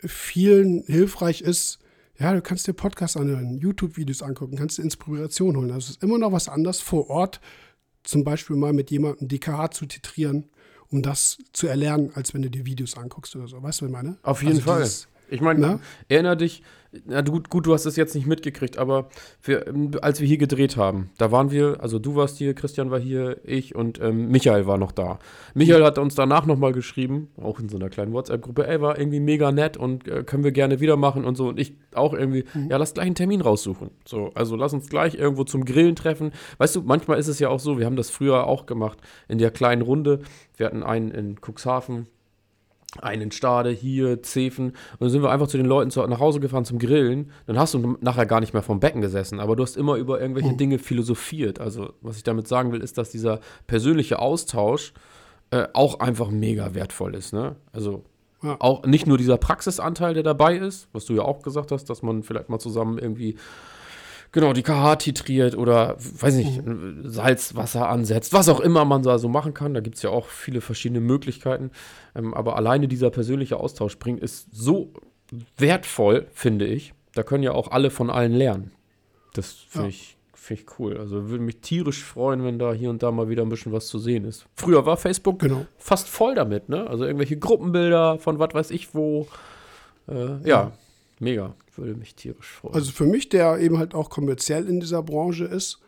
[0.05, 1.79] vielen hilfreich ist,
[2.19, 5.71] ja, du kannst dir Podcasts anhören, YouTube-Videos angucken, kannst dir Inspiration holen.
[5.71, 7.41] Also es ist immer noch was anderes vor Ort,
[8.03, 10.49] zum Beispiel mal mit jemandem DKH zu titrieren,
[10.91, 13.63] um das zu erlernen, als wenn du dir Videos anguckst oder so.
[13.63, 14.17] Weißt du, was ich meine?
[14.23, 14.83] Auf jeden also Fall.
[14.83, 16.63] Dieses, ich meine, erinnere dich,
[17.05, 19.09] na gut, gut, du hast es jetzt nicht mitgekriegt, aber
[19.43, 19.67] wir,
[20.01, 23.39] als wir hier gedreht haben, da waren wir, also du warst hier, Christian war hier,
[23.45, 25.19] ich und ähm, Michael war noch da.
[25.53, 29.21] Michael hat uns danach nochmal geschrieben, auch in so einer kleinen WhatsApp-Gruppe, ey, war irgendwie
[29.21, 31.49] mega nett und äh, können wir gerne wieder machen und so.
[31.49, 32.71] Und ich auch irgendwie, mhm.
[32.71, 33.91] ja, lass gleich einen Termin raussuchen.
[34.07, 36.33] So, also lass uns gleich irgendwo zum Grillen treffen.
[36.57, 38.99] Weißt du, manchmal ist es ja auch so, wir haben das früher auch gemacht,
[39.29, 40.21] in der kleinen Runde.
[40.57, 42.07] Wir hatten einen in Cuxhaven,
[43.01, 44.69] einen Stade, hier, Zefen.
[44.69, 47.31] Und dann sind wir einfach zu den Leuten zu, nach Hause gefahren zum Grillen.
[47.47, 50.21] Dann hast du nachher gar nicht mehr vom Becken gesessen, aber du hast immer über
[50.21, 50.57] irgendwelche mhm.
[50.57, 51.61] Dinge philosophiert.
[51.61, 54.95] Also, was ich damit sagen will, ist, dass dieser persönliche Austausch
[55.51, 57.33] äh, auch einfach mega wertvoll ist.
[57.33, 57.57] Ne?
[57.73, 58.05] Also,
[58.43, 58.57] ja.
[58.59, 62.03] auch nicht nur dieser Praxisanteil, der dabei ist, was du ja auch gesagt hast, dass
[62.03, 63.37] man vielleicht mal zusammen irgendwie
[64.33, 67.03] genau, die KH titriert oder, weiß nicht, mhm.
[67.05, 69.75] Salzwasser ansetzt, was auch immer man da so machen kann.
[69.75, 71.71] Da gibt es ja auch viele verschiedene Möglichkeiten.
[72.15, 74.93] Ähm, aber alleine dieser persönliche Austausch bringt ist so
[75.57, 76.95] wertvoll, finde ich.
[77.15, 78.73] Da können ja auch alle von allen lernen.
[79.35, 79.91] Das finde ja.
[79.91, 80.97] ich, find ich cool.
[80.99, 83.89] Also würde mich tierisch freuen, wenn da hier und da mal wieder ein bisschen was
[83.89, 84.47] zu sehen ist.
[84.55, 85.67] Früher war Facebook genau.
[85.79, 86.87] fast voll damit, ne?
[86.87, 89.27] Also irgendwelche Gruppenbilder von was weiß ich wo.
[90.09, 90.39] Äh, ja.
[90.45, 90.73] ja,
[91.21, 92.75] mega würde mich tierisch freuen.
[92.75, 95.79] Also für mich, der eben halt auch kommerziell in dieser Branche ist,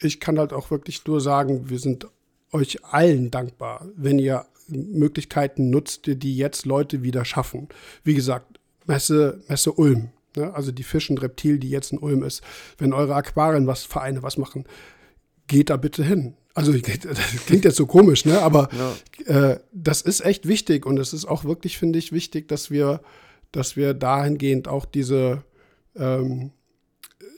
[0.00, 2.06] ich kann halt auch wirklich nur sagen, wir sind
[2.52, 7.68] euch allen dankbar, wenn ihr Möglichkeiten nutzt, die jetzt Leute wieder schaffen.
[8.04, 10.54] Wie gesagt, Messe, Messe Ulm, ne?
[10.54, 12.42] also die Fisch und Reptil, die jetzt in Ulm ist.
[12.76, 14.64] Wenn eure Aquarien was, Vereine was machen,
[15.46, 16.34] geht da bitte hin.
[16.54, 18.40] Also das klingt jetzt so komisch, ne?
[18.40, 18.68] aber
[19.26, 19.52] ja.
[19.52, 23.00] äh, das ist echt wichtig und es ist auch wirklich, finde ich, wichtig, dass wir
[23.52, 25.44] dass wir dahingehend auch diese,
[25.96, 26.52] ähm,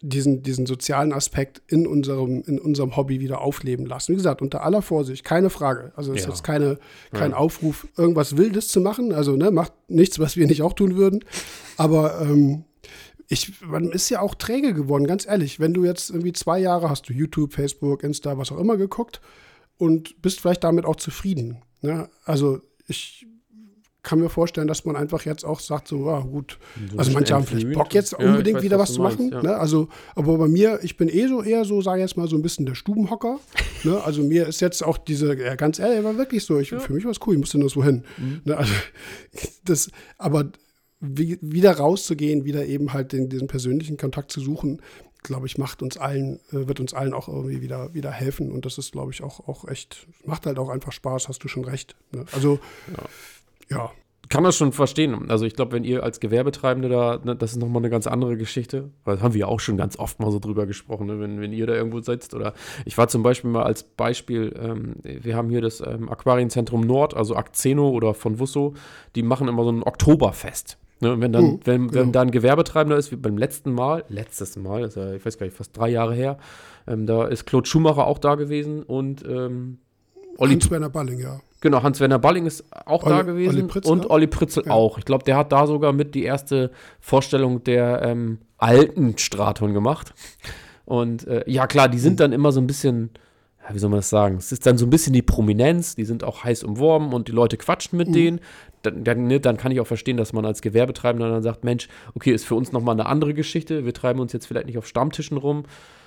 [0.02, 4.12] diesen, diesen sozialen Aspekt in unserem, in unserem Hobby wieder aufleben lassen.
[4.12, 5.92] Wie gesagt, unter aller Vorsicht, keine Frage.
[5.94, 6.24] Also es ja.
[6.24, 6.78] ist jetzt keine,
[7.12, 7.36] kein ja.
[7.36, 9.12] Aufruf, irgendwas Wildes zu machen.
[9.12, 11.24] Also ne, macht nichts, was wir nicht auch tun würden.
[11.76, 12.64] Aber ähm,
[13.28, 15.60] ich, man ist ja auch träge geworden, ganz ehrlich.
[15.60, 19.20] Wenn du jetzt irgendwie zwei Jahre hast du YouTube, Facebook, Insta, was auch immer geguckt
[19.78, 21.62] und bist vielleicht damit auch zufrieden.
[21.80, 22.08] Ne?
[22.24, 23.26] Also ich
[24.02, 26.58] kann mir vorstellen, dass man einfach jetzt auch sagt, so, ja, gut.
[26.90, 27.72] So also manche haben vielleicht.
[27.72, 29.30] Bock jetzt Ja, unbedingt weiß, wieder was was zu machen.
[29.30, 29.52] meinst, ja.
[29.52, 29.56] ne?
[29.56, 32.36] Also, aber bei mir, ich bin eh so eher so, sage ich jetzt mal, so
[32.36, 33.38] ein bisschen der Stubenhocker.
[33.84, 34.02] ne?
[34.02, 37.04] Also mir ist jetzt auch diese, ja, ganz ehrlich, war wirklich so, ich, für mich
[37.04, 38.04] war es cool, ich musste nur so hin.
[38.16, 38.40] Mhm.
[38.44, 38.56] Ne?
[38.56, 38.72] Also,
[39.64, 40.50] das, aber
[41.00, 44.80] wie, wieder rauszugehen, wieder eben halt den, diesen persönlichen Kontakt zu suchen,
[45.22, 48.50] glaube ich, macht uns allen, äh, wird uns allen auch irgendwie wieder, wieder helfen.
[48.50, 51.48] Und das ist, glaube ich, auch, auch echt, macht halt auch einfach Spaß, hast du
[51.48, 51.96] schon recht.
[52.12, 52.24] Ne?
[52.32, 52.58] Also,
[52.96, 53.04] ja.
[54.30, 55.28] Kann das schon verstehen.
[55.28, 58.36] Also ich glaube, wenn ihr als Gewerbetreibende da, ne, das ist nochmal eine ganz andere
[58.36, 58.90] Geschichte.
[59.04, 61.18] Weil das haben wir ja auch schon ganz oft mal so drüber gesprochen, ne?
[61.20, 62.32] wenn, wenn ihr da irgendwo sitzt.
[62.32, 62.54] Oder
[62.84, 67.14] ich war zum Beispiel mal als Beispiel, ähm, wir haben hier das ähm, Aquarienzentrum Nord,
[67.14, 68.74] also Akzeno oder von Wusso,
[69.16, 70.78] die machen immer so ein Oktoberfest.
[71.00, 71.20] Ne?
[71.20, 72.12] Wenn dann, Mhm, wenn, wenn genau.
[72.12, 75.46] da ein Gewerbetreibender ist, wie beim letzten Mal, letztes Mal, ist ja, ich weiß gar
[75.46, 76.38] nicht, fast drei Jahre her,
[76.86, 79.78] ähm, da ist Claude Schumacher auch da gewesen und ähm,
[80.36, 81.40] Olli Hans-Werner Balling, ja.
[81.60, 84.10] Genau, Hans-Werner Balling ist auch da Olli- gewesen Olli Pritzl und?
[84.10, 84.72] Olli Pritzel Ja.
[84.72, 84.96] auch.
[84.98, 90.14] Ich glaube, der hat da sogar mit die erste Vorstellung der ähm, alten Straton gemacht.
[90.86, 93.10] Und äh, ja, klar, die sind dann immer so ein bisschen,
[93.66, 94.36] ja, wie soll man das sagen?
[94.38, 97.32] Es ist dann so ein bisschen die Prominenz, die sind auch heiß umworben und die
[97.32, 98.12] Leute quatschen mit Mhm.
[98.12, 98.40] denen.
[98.82, 101.88] Dann, dann, ne, dann kann ich auch verstehen, dass man als Gewerbetreibender dann sagt, Mensch,
[102.14, 103.84] okay, ist für uns nochmal eine andere Geschichte.
[103.84, 105.64] Wir treiben uns jetzt vielleicht nicht auf Stammtischen rum.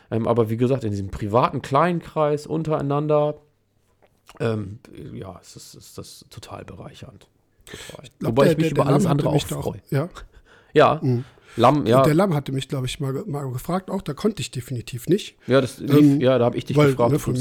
[0.09, 3.35] Ähm, aber wie gesagt, in diesem privaten kleinen Kreis untereinander,
[4.39, 4.79] ähm,
[5.13, 7.27] ja, es ist, ist das total bereichernd.
[7.65, 8.09] Total.
[8.19, 9.81] glaub, Wobei der- ich mich der- über der alles Lamm andere auch freue.
[9.89, 10.09] Ja,
[10.73, 11.23] Ja, Mhm.
[11.55, 12.01] Lamm, ja.
[12.01, 15.37] der Lamm hatte mich, glaube ich, mal, mal gefragt, auch da konnte ich definitiv nicht.
[15.45, 17.37] ja, das lief, Ähm, ja, da habe ich dich weil, gefragt, ne, von-.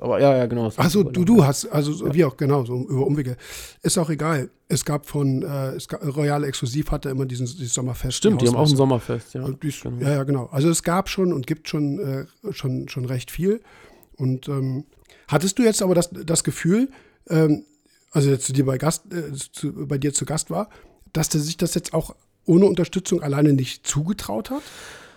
[0.00, 0.66] Aber ja, ja, genau.
[0.76, 3.36] Achso, du, du hast, also so wie auch, genau, so über Umwege.
[3.82, 4.50] Ist auch egal.
[4.66, 8.16] Es gab von, äh, es gab, Royal Exklusiv hatte immer diesen, dieses Sommerfest.
[8.16, 8.76] Stimmt, die haben auch ein.
[8.76, 9.48] Sommerfest, ja.
[9.62, 10.02] Dies, genau.
[10.02, 10.46] Ja, ja, genau.
[10.50, 13.60] Also es gab schon und gibt schon, äh, schon, schon recht viel.
[14.16, 14.86] Und ähm,
[15.32, 16.90] hattest du jetzt aber das, das Gefühl,
[17.28, 17.64] ähm,
[18.12, 20.68] also jetzt zu dir bei Gast, äh, zu, bei dir zu Gast war,
[21.12, 22.14] dass der sich das jetzt auch
[22.44, 24.62] ohne Unterstützung alleine nicht zugetraut hat,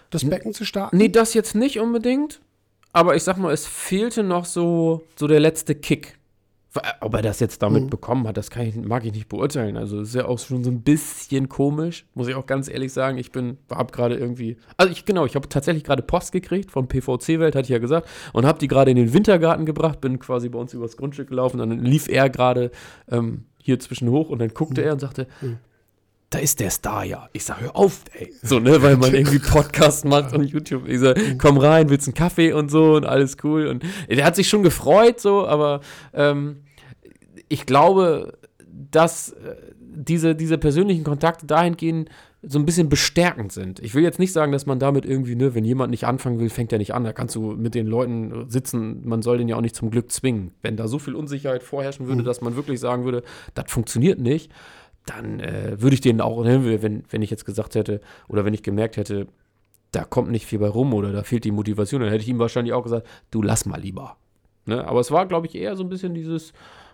[0.09, 0.97] das Becken zu starten?
[0.97, 2.39] Nee, das jetzt nicht unbedingt.
[2.93, 6.17] Aber ich sag mal, es fehlte noch so, so der letzte Kick.
[7.01, 7.89] Ob er das jetzt damit Mhm.
[7.89, 9.77] bekommen hat, das kann ich, mag ich nicht beurteilen.
[9.77, 13.17] Also ist ja auch schon so ein bisschen komisch, muss ich auch ganz ehrlich sagen.
[13.17, 16.87] Ich bin, hab gerade irgendwie, also ich genau, ich habe tatsächlich gerade Post gekriegt von
[16.87, 20.19] PVC Welt, hatte ich ja gesagt, und habe die gerade in den Wintergarten gebracht, bin
[20.19, 22.71] quasi bei uns übers Grundstück gelaufen, dann lief er gerade
[23.09, 25.27] ähm, hier zwischen hoch und dann guckte er und sagte,
[26.31, 27.29] da ist der Star ja.
[27.33, 28.33] Ich sag, hör auf, ey.
[28.43, 30.87] So, ne, weil man irgendwie Podcast macht und YouTube.
[30.87, 33.67] Ich sag, komm rein, willst einen Kaffee und so und alles cool.
[33.67, 35.79] Und der hat sich schon gefreut, so, aber
[36.13, 36.57] ähm,
[37.49, 38.37] ich glaube,
[38.91, 42.09] dass äh, diese, diese persönlichen Kontakte dahingehend
[42.47, 43.79] so ein bisschen bestärkend sind.
[43.79, 46.49] Ich will jetzt nicht sagen, dass man damit irgendwie, ne, wenn jemand nicht anfangen will,
[46.49, 47.03] fängt er nicht an.
[47.03, 50.11] Da kannst du mit den Leuten sitzen, man soll den ja auch nicht zum Glück
[50.11, 50.51] zwingen.
[50.61, 53.23] Wenn da so viel Unsicherheit vorherrschen würde, dass man wirklich sagen würde,
[53.55, 54.51] das funktioniert nicht,
[55.05, 58.53] dann äh, würde ich denen auch, ne, wenn, wenn ich jetzt gesagt hätte, oder wenn
[58.53, 59.27] ich gemerkt hätte,
[59.91, 62.39] da kommt nicht viel bei rum oder da fehlt die Motivation, dann hätte ich ihm
[62.39, 64.17] wahrscheinlich auch gesagt, du lass mal lieber.
[64.65, 64.85] Ne?
[64.85, 66.53] Aber es war, glaube ich, eher so ein bisschen dieses,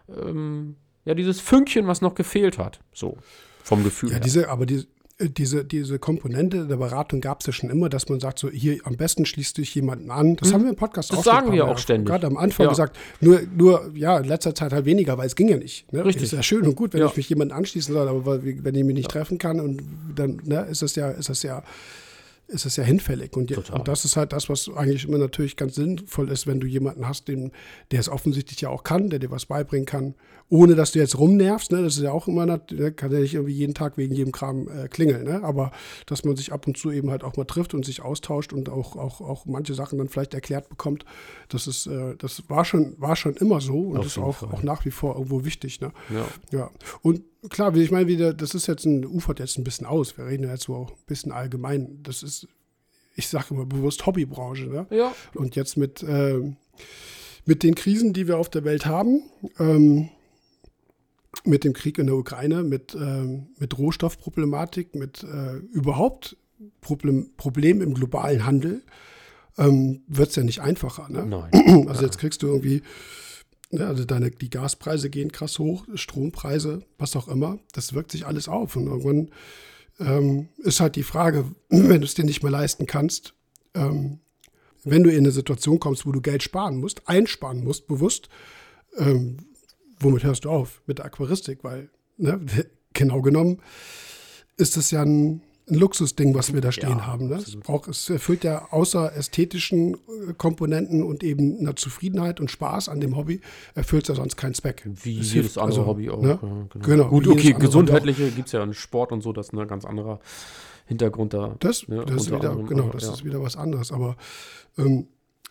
[0.09, 0.75] ähm,
[1.05, 2.79] ja, dieses Fünkchen, was noch gefehlt hat.
[2.93, 3.17] So,
[3.63, 4.21] vom Gefühl Ja, her.
[4.21, 4.85] diese, aber die,
[5.17, 8.49] äh, diese, diese Komponente der Beratung gab es ja schon immer, dass man sagt, so
[8.49, 10.35] hier am besten schließt dich jemanden an.
[10.35, 11.11] Das haben wir im Podcast.
[11.11, 12.07] Das auch schon sagen wir auch ständig.
[12.07, 12.69] Gerade am Anfang Ja.
[12.69, 15.91] gesagt, nur, nur, ja, in letzter Zeit halt weniger, weil es ging ja nicht.
[15.91, 16.05] Ne?
[16.05, 16.23] Richtig.
[16.23, 17.07] Ist ja schön und gut, wenn Ja.
[17.07, 19.81] ich mich jemanden anschließen soll, aber wenn ich mich nicht treffen kann und
[20.15, 21.63] dann ne, ist das ja, ist das ja
[22.51, 23.35] ist das ja hinfällig.
[23.35, 26.67] Und, und das ist halt das, was eigentlich immer natürlich ganz sinnvoll ist, wenn du
[26.67, 27.51] jemanden hast, den,
[27.91, 30.15] der es offensichtlich ja auch kann, der dir was beibringen kann,
[30.49, 31.71] ohne dass du jetzt rumnervst.
[31.71, 31.81] Ne?
[31.81, 32.59] Das ist ja auch immer, ne?
[32.91, 35.23] kann ja nicht irgendwie jeden Tag wegen jedem Kram äh, klingeln.
[35.23, 35.43] Ne?
[35.43, 35.71] Aber
[36.05, 38.69] dass man sich ab und zu eben halt auch mal trifft und sich austauscht und
[38.69, 41.05] auch, auch, auch manche Sachen dann vielleicht erklärt bekommt,
[41.49, 44.49] das ist, äh, das war schon, war schon immer so und Auf ist auch, Fall.
[44.51, 45.79] auch nach wie vor irgendwo wichtig.
[45.79, 45.91] Ne?
[46.09, 46.27] ja.
[46.51, 46.69] Ja,
[47.01, 50.17] und klar, wie ich meine, wieder, das ist jetzt ein, ufert jetzt ein bisschen aus.
[50.17, 51.99] Wir reden ja jetzt so auch ein bisschen allgemein.
[52.03, 52.47] Das ist,
[53.15, 54.67] ich sage immer bewusst Hobbybranche.
[54.67, 54.87] Ne?
[54.91, 55.13] ja.
[55.35, 56.57] Und jetzt mit, ähm,
[57.45, 59.23] mit den Krisen, die wir auf der Welt haben,
[59.59, 60.09] ähm,
[61.43, 66.37] mit dem Krieg in der Ukraine, mit, ähm, mit Rohstoffproblematik, mit äh, überhaupt
[66.81, 68.83] Problem, Problem im globalen Handel,
[69.57, 71.07] ähm, wird es ja nicht einfacher.
[71.09, 71.25] Ne?
[71.25, 71.87] Nein.
[71.87, 72.83] Also jetzt kriegst du irgendwie,
[73.79, 78.47] also deine, die Gaspreise gehen krass hoch, Strompreise, was auch immer, das wirkt sich alles
[78.47, 78.75] auf.
[78.75, 79.31] Und irgendwann
[79.99, 83.33] ähm, ist halt die Frage, wenn du es dir nicht mehr leisten kannst,
[83.73, 84.19] ähm,
[84.83, 88.29] wenn du in eine Situation kommst, wo du Geld sparen musst, einsparen musst, bewusst,
[88.97, 89.37] ähm,
[89.99, 90.81] womit hörst du auf?
[90.87, 92.39] Mit der Aquaristik, weil, ne,
[92.93, 93.61] genau genommen,
[94.57, 95.41] ist das ja ein,
[95.71, 97.29] ein Luxusding, was wir da stehen Ja, haben.
[97.29, 97.35] Ne?
[97.35, 102.89] Es, braucht, es erfüllt ja außer ästhetischen äh, Komponenten und eben einer Zufriedenheit und Spaß
[102.89, 103.41] an dem Hobby,
[103.73, 104.83] erfüllt es ja sonst keinen Zweck.
[104.85, 106.21] Wie Es jedes hilft, andere also, Hobby auch.
[106.21, 106.39] ne?
[106.41, 106.67] Genau.
[106.85, 109.85] Genau, Gut, okay, gesundheitliche gibt es ja in Sport und so, das ist ein ganz
[109.85, 110.19] anderer
[110.85, 111.55] Hintergrund da.
[111.59, 113.13] Das, ne, das ist wieder, anderem, genau, das ja.
[113.13, 113.91] ist wieder was anderes.
[113.93, 114.17] Aber
[114.77, 115.07] ähm,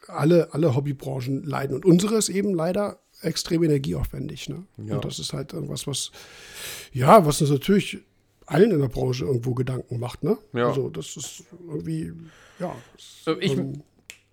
[0.06, 1.76] alle, alle Hobbybranchen leiden.
[1.76, 4.48] Und unsere ist eben leider extrem energieaufwendig.
[4.48, 4.64] Ne?
[4.84, 4.96] Ja.
[4.96, 6.10] Und das ist halt irgendwas, was,
[6.92, 8.00] ja, was uns natürlich
[8.50, 10.22] allen in der Branche irgendwo Gedanken macht.
[10.22, 10.36] Ne?
[10.52, 10.68] Ja.
[10.68, 12.12] Also das ist irgendwie,
[12.58, 12.72] ja.
[13.26, 13.82] Äh, ich- ähm,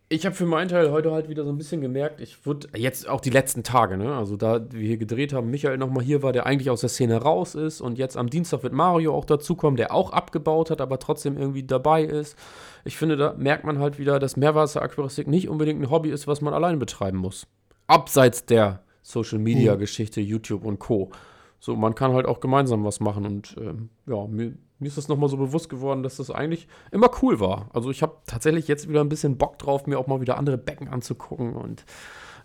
[0.10, 3.10] Ich habe für meinen Teil heute halt wieder so ein bisschen gemerkt, ich wurde jetzt
[3.10, 4.16] auch die letzten Tage, ne?
[4.16, 7.18] Also da wir hier gedreht haben, Michael nochmal hier war, der eigentlich aus der Szene
[7.18, 10.98] raus ist und jetzt am Dienstag wird Mario auch dazukommen, der auch abgebaut hat, aber
[11.00, 12.38] trotzdem irgendwie dabei ist.
[12.86, 16.40] Ich finde, da merkt man halt wieder, dass Meerwasseraquaristik nicht unbedingt ein Hobby ist, was
[16.40, 17.46] man allein betreiben muss.
[17.88, 21.12] Abseits der Social Media Geschichte, YouTube und Co.
[21.60, 25.08] So, man kann halt auch gemeinsam was machen und ähm, ja, mir, mir ist das
[25.08, 27.70] nochmal so bewusst geworden, dass das eigentlich immer cool war.
[27.74, 30.58] Also ich habe tatsächlich jetzt wieder ein bisschen Bock drauf, mir auch mal wieder andere
[30.58, 31.86] Becken anzugucken und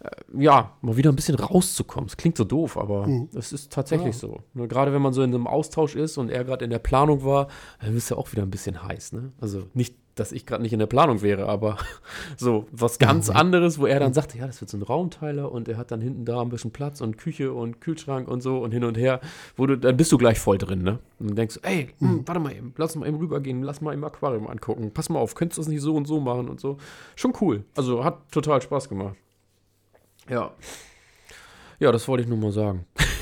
[0.01, 2.09] äh, ja, mal wieder ein bisschen rauszukommen.
[2.09, 4.41] Es klingt so doof, aber es ist tatsächlich so.
[4.55, 7.25] Ne, gerade wenn man so in einem Austausch ist und er gerade in der Planung
[7.25, 7.49] war,
[7.81, 9.13] dann bist du auch wieder ein bisschen heiß.
[9.13, 9.33] Ne?
[9.41, 11.79] Also nicht, dass ich gerade nicht in der Planung wäre, aber
[12.37, 15.69] so was ganz anderes, wo er dann sagte, ja, das wird so ein Raumteiler und
[15.69, 18.73] er hat dann hinten da ein bisschen Platz und Küche und Kühlschrank und so und
[18.73, 19.21] hin und her,
[19.57, 20.99] wo du, dann bist du gleich voll drin, ne?
[21.19, 24.47] Und denkst ey, hm, warte mal eben, lass mal eben rübergehen, lass mal im Aquarium
[24.49, 26.79] angucken, pass mal auf, könntest du das nicht so und so machen und so.
[27.17, 27.65] Schon cool.
[27.77, 29.17] Also hat total Spaß gemacht.
[30.29, 30.53] Ja.
[31.79, 32.87] Ja, das wollte ich nur mal sagen.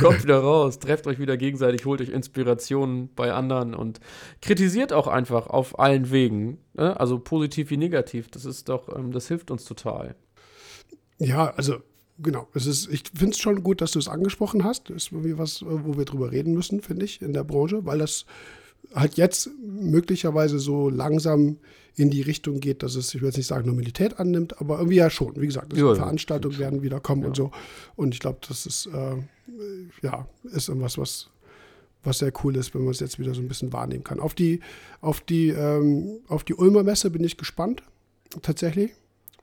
[0.00, 4.00] kommt, wieder raus, trefft euch wieder gegenseitig, holt euch Inspirationen bei anderen und
[4.40, 6.58] kritisiert auch einfach auf allen Wegen.
[6.72, 6.98] Ne?
[6.98, 8.30] Also positiv wie negativ.
[8.30, 10.14] Das ist doch, ähm, das hilft uns total.
[11.18, 11.82] Ja, also
[12.18, 12.48] genau.
[12.54, 14.88] Es ist, ich finde es schon gut, dass du es angesprochen hast.
[14.88, 17.84] Das ist irgendwie was, äh, wo wir drüber reden müssen, finde ich, in der Branche,
[17.84, 18.24] weil das
[18.94, 21.58] halt jetzt möglicherweise so langsam
[21.94, 24.96] in die Richtung geht, dass es, ich will jetzt nicht sagen, Normalität annimmt, aber irgendwie
[24.96, 25.40] ja schon.
[25.40, 25.94] Wie gesagt, es Ja, ja.
[25.94, 27.50] Veranstaltungen werden wieder kommen und so.
[27.96, 29.16] Und ich glaube, das ist, äh,
[30.02, 31.28] ja, ist irgendwas, was,
[32.02, 34.20] was sehr cool ist, wenn man es jetzt wieder so ein bisschen wahrnehmen kann.
[34.20, 34.60] Auf die,
[35.00, 37.82] auf die, ähm, auf die Ulmer Messe bin ich gespannt.
[38.40, 38.92] Tatsächlich.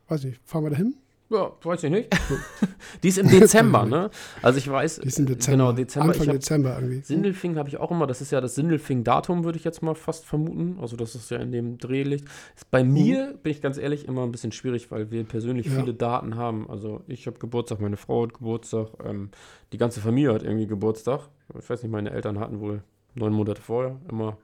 [0.07, 0.95] Weiß nicht, fahren wir dahin?
[1.32, 2.09] Ja, weiß ich nicht.
[3.03, 4.09] Die ist im Dezember, ne?
[4.41, 5.01] Also ich weiß.
[5.01, 5.65] Die ist im Dezember.
[5.65, 6.09] Genau, Dezember.
[6.09, 7.01] Anfang hab, Dezember irgendwie.
[7.01, 10.25] Sindelfing habe ich auch immer, das ist ja das Sindelfing-Datum, würde ich jetzt mal fast
[10.25, 10.77] vermuten.
[10.82, 12.27] Also das ist ja in dem Dreh liegt.
[12.55, 15.80] Ist bei mir, bin ich ganz ehrlich, immer ein bisschen schwierig, weil wir persönlich Ja.
[15.80, 16.67] viele Daten haben.
[16.67, 19.30] Also ich habe Geburtstag, meine Frau hat Geburtstag, ähm,
[19.71, 21.30] die ganze Familie hat irgendwie Geburtstag.
[21.59, 22.82] Ich weiß nicht, meine Eltern hatten wohl
[23.13, 24.38] neun Monate vorher immer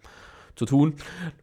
[0.56, 0.94] zu tun.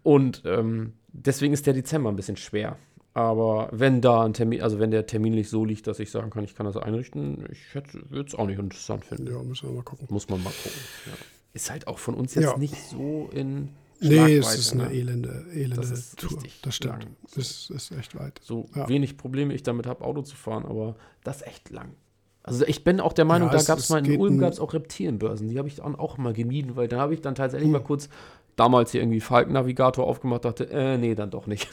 [0.04, 2.76] Und ähm, deswegen ist der Dezember ein bisschen schwer.
[3.14, 6.44] Aber wenn da ein Termin, also wenn der terminlich so liegt, dass ich sagen kann,
[6.44, 9.26] ich kann das einrichten, ich würde es auch nicht interessant finden.
[9.30, 10.06] Ja, müssen wir mal gucken.
[10.10, 10.80] Muss man mal gucken.
[11.06, 11.12] Ja.
[11.52, 12.56] Ist halt auch von uns jetzt Ja.
[12.56, 13.68] nicht so in
[14.04, 14.92] Nee, es ist eine ne?
[14.94, 16.36] elende, elende Das ist Tour.
[16.62, 17.06] Das stimmt.
[17.36, 18.40] Das ist echt weit.
[18.42, 18.88] So Ja.
[18.88, 21.94] wenig Probleme ich damit habe, Auto zu fahren, aber das ist echt lang.
[22.42, 24.52] Also ich bin auch der Meinung, da es- gab es es mal in Ulm gab
[24.52, 27.36] es auch Reptilienbörsen, die habe ich dann auch mal gemieden, weil da habe ich dann
[27.36, 27.72] tatsächlich Hm.
[27.74, 28.08] mal kurz
[28.56, 31.68] damals hier irgendwie Falken-Navigator aufgemacht, dachte, äh, nee, dann doch nicht.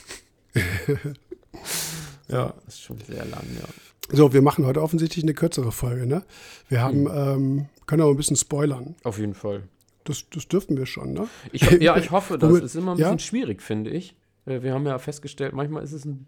[2.30, 3.68] ja, ist schon sehr lang, ja.
[4.12, 6.24] So, wir machen heute offensichtlich eine kürzere Folge, ne?
[6.68, 7.16] Wir haben, Hm.
[7.16, 8.96] ähm, können aber ein bisschen spoilern.
[9.04, 9.64] Auf jeden Fall.
[10.04, 11.28] Das, das dürften wir schon, ne?
[11.52, 13.06] Ich, ja, ich hoffe, das ist immer ein ja?
[13.12, 14.16] bisschen schwierig, finde ich.
[14.46, 16.26] Äh, Wir haben ja festgestellt, manchmal ist es ein,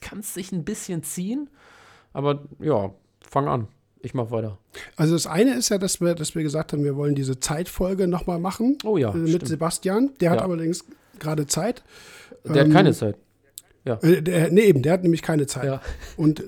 [0.00, 1.48] kann es sich ein bisschen ziehen,
[2.12, 2.92] aber ja,
[3.28, 3.68] fang an.
[4.00, 4.58] Ich mach weiter.
[4.96, 8.06] Also das eine ist ja, dass wir, dass wir gesagt haben, wir wollen diese Zeitfolge
[8.06, 9.48] nochmal machen Oh ja, äh, mit stimmt.
[9.48, 10.10] Sebastian.
[10.20, 10.44] Der hat Ja.
[10.44, 10.84] allerdings
[11.18, 11.82] gerade Zeit.
[12.44, 13.16] Der hat ähm, keine Zeit.
[13.84, 15.64] Äh, der, nee, eben, der hat nämlich keine Zeit.
[15.64, 15.80] Ja.
[16.16, 16.42] Und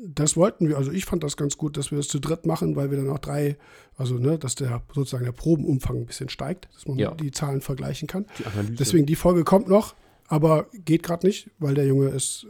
[0.00, 2.76] das wollten wir, also ich fand das ganz gut, dass wir das zu dritt machen,
[2.76, 3.56] weil wir dann auch drei,
[3.96, 7.12] also ne, dass der sozusagen der Probenumfang ein bisschen steigt, dass man Ja.
[7.14, 8.26] die Zahlen vergleichen kann.
[8.38, 8.74] Die.
[8.74, 9.94] Deswegen die Folge kommt noch,
[10.28, 12.46] aber geht gerade nicht, weil der Junge ist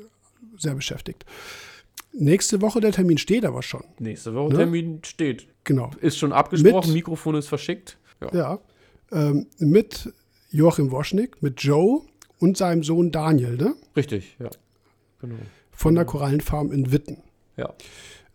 [0.58, 1.24] sehr beschäftigt.
[2.12, 3.84] Nächste Woche der Termin steht aber schon.
[3.98, 4.58] Nächste Woche Ne?
[4.58, 5.46] Termin steht.
[5.64, 5.90] Genau.
[6.00, 7.98] Ist schon abgesprochen, Mit- Mikrofon ist verschickt.
[8.20, 8.34] Ja.
[8.34, 8.58] Ja.
[9.12, 10.12] Ähm, mit
[10.50, 12.02] Joachim Woschnick, mit Joe
[12.38, 13.74] und seinem Sohn Daniel, ne?
[13.96, 14.50] Richtig, ja.
[15.20, 15.36] Genau.
[15.72, 17.18] Von der Korallenfarm in Witten.
[17.56, 17.74] Ja.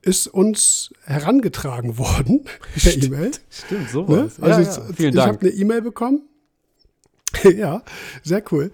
[0.01, 2.43] Ist uns herangetragen worden
[2.75, 3.31] per E-Mail.
[3.49, 3.87] Stimmt, Ne?
[3.89, 4.39] sowas.
[4.41, 4.93] Also ja, ja.
[4.93, 5.33] Vielen ich Dank.
[5.35, 6.21] habe eine E-Mail bekommen.
[7.55, 7.81] ja,
[8.23, 8.71] sehr cool.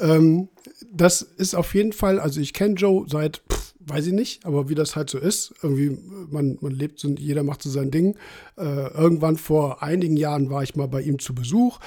[0.00, 0.48] Ähm,
[0.92, 4.68] das ist auf jeden Fall, also ich kenne Joe seit, pff, weiß ich nicht, aber
[4.68, 5.98] wie das halt so ist, irgendwie,
[6.30, 8.16] man, man lebt so, jeder macht so sein Ding.
[8.56, 8.62] Äh,
[8.94, 11.78] irgendwann vor einigen Jahren war ich mal bei ihm zu Besuch.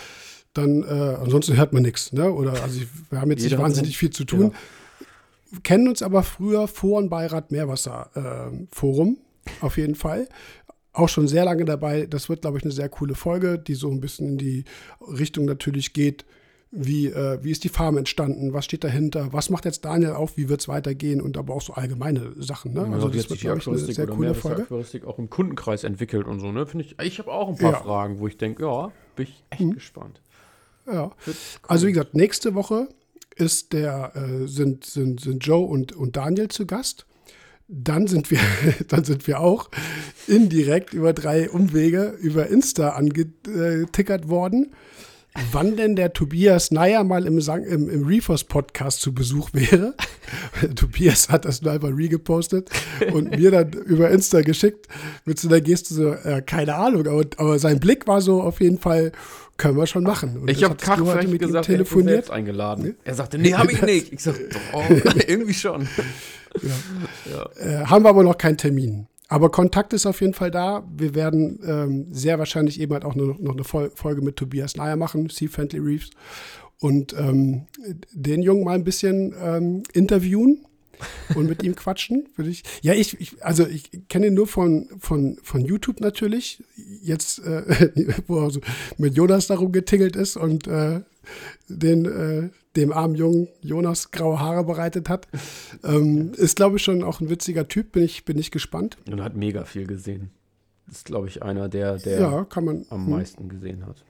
[0.53, 2.31] Dann, äh, ansonsten hört man nichts, ne?
[2.31, 4.53] Oder also ich, wir haben jetzt Jeder nicht wahnsinnig viel zu tun.
[5.63, 8.09] Kennen uns aber früher vor dem Beirat Meerwasser
[8.51, 9.17] äh, Forum,
[9.61, 10.27] auf jeden Fall.
[10.93, 12.05] auch schon sehr lange dabei.
[12.05, 14.65] Das wird, glaube ich, eine sehr coole Folge, die so ein bisschen in die
[15.01, 16.25] Richtung natürlich geht.
[16.73, 18.53] Wie, äh, wie ist die Farm entstanden?
[18.53, 19.33] Was steht dahinter?
[19.33, 20.37] Was macht jetzt Daniel auf?
[20.37, 21.19] Wie wird es weitergehen?
[21.19, 22.73] Und aber auch so allgemeine Sachen.
[22.73, 22.87] Ne?
[22.93, 24.63] Also, das wird, glaube ich, eine sehr coole Folge.
[24.63, 26.51] Aquaristik auch im Kundenkreis entwickelt und so.
[26.51, 26.65] Ne?
[26.65, 27.79] Finde ich, ich habe auch ein paar ja.
[27.81, 29.73] Fragen, wo ich denke, ja, bin ich echt mhm.
[29.73, 30.21] gespannt.
[30.87, 31.11] Ja.
[31.67, 32.87] Also, wie gesagt, nächste Woche
[33.35, 37.05] ist der, äh, sind, sind, sind Joe und, und Daniel zu Gast
[37.71, 38.39] dann sind wir,
[38.89, 39.69] dann sind wir auch
[40.27, 44.75] indirekt über drei Umwege über Insta angetickert worden,
[45.53, 49.95] wann denn der Tobias Neier mal im, im, im Reefers Podcast zu Besuch wäre.
[50.75, 52.69] Tobias hat das nur einmal regepostet
[53.13, 54.87] und mir dann über Insta geschickt
[55.23, 58.59] mit so einer Geste so, äh, keine Ahnung, aber, aber sein Blick war so auf
[58.59, 59.13] jeden Fall,
[59.57, 60.37] können wir schon machen.
[60.37, 62.29] Und ich habe Kach mit gesagt, ihm telefoniert.
[62.29, 62.95] Er eingeladen.
[63.03, 64.13] Er sagte, nee, habe ich nicht.
[64.13, 64.35] Ich sag,
[64.73, 65.87] doch, irgendwie schon.
[66.61, 67.49] Ja.
[67.63, 67.83] Ja.
[67.83, 69.07] Äh, haben wir aber noch keinen Termin.
[69.29, 70.83] Aber Kontakt ist auf jeden Fall da.
[70.93, 74.97] Wir werden ähm, sehr wahrscheinlich eben halt auch noch, noch eine Folge mit Tobias Nayer
[74.97, 76.09] machen, Sea Friendly Reefs.
[76.81, 77.67] Und ähm,
[78.11, 80.65] den Jungen mal ein bisschen ähm, interviewen
[81.35, 82.27] und mit ihm quatschen.
[82.35, 82.63] Würde ich.
[82.81, 86.63] Ja, ich, ich, also ich kenne ihn nur von, von, von YouTube natürlich.
[87.01, 87.91] Jetzt, äh,
[88.27, 88.61] wo er so
[88.97, 91.01] mit Jonas darum getingelt ist und äh,
[91.67, 95.27] den, äh, dem armen Jungen Jonas graue Haare bereitet hat.
[95.83, 98.97] Ähm, ist, glaube ich, schon auch ein witziger Typ, bin ich, bin ich gespannt.
[99.09, 100.31] Und hat mega viel gesehen.
[100.89, 103.11] Ist, glaube ich, einer, der, der ja, man, am hm.
[103.11, 104.03] meisten gesehen hat.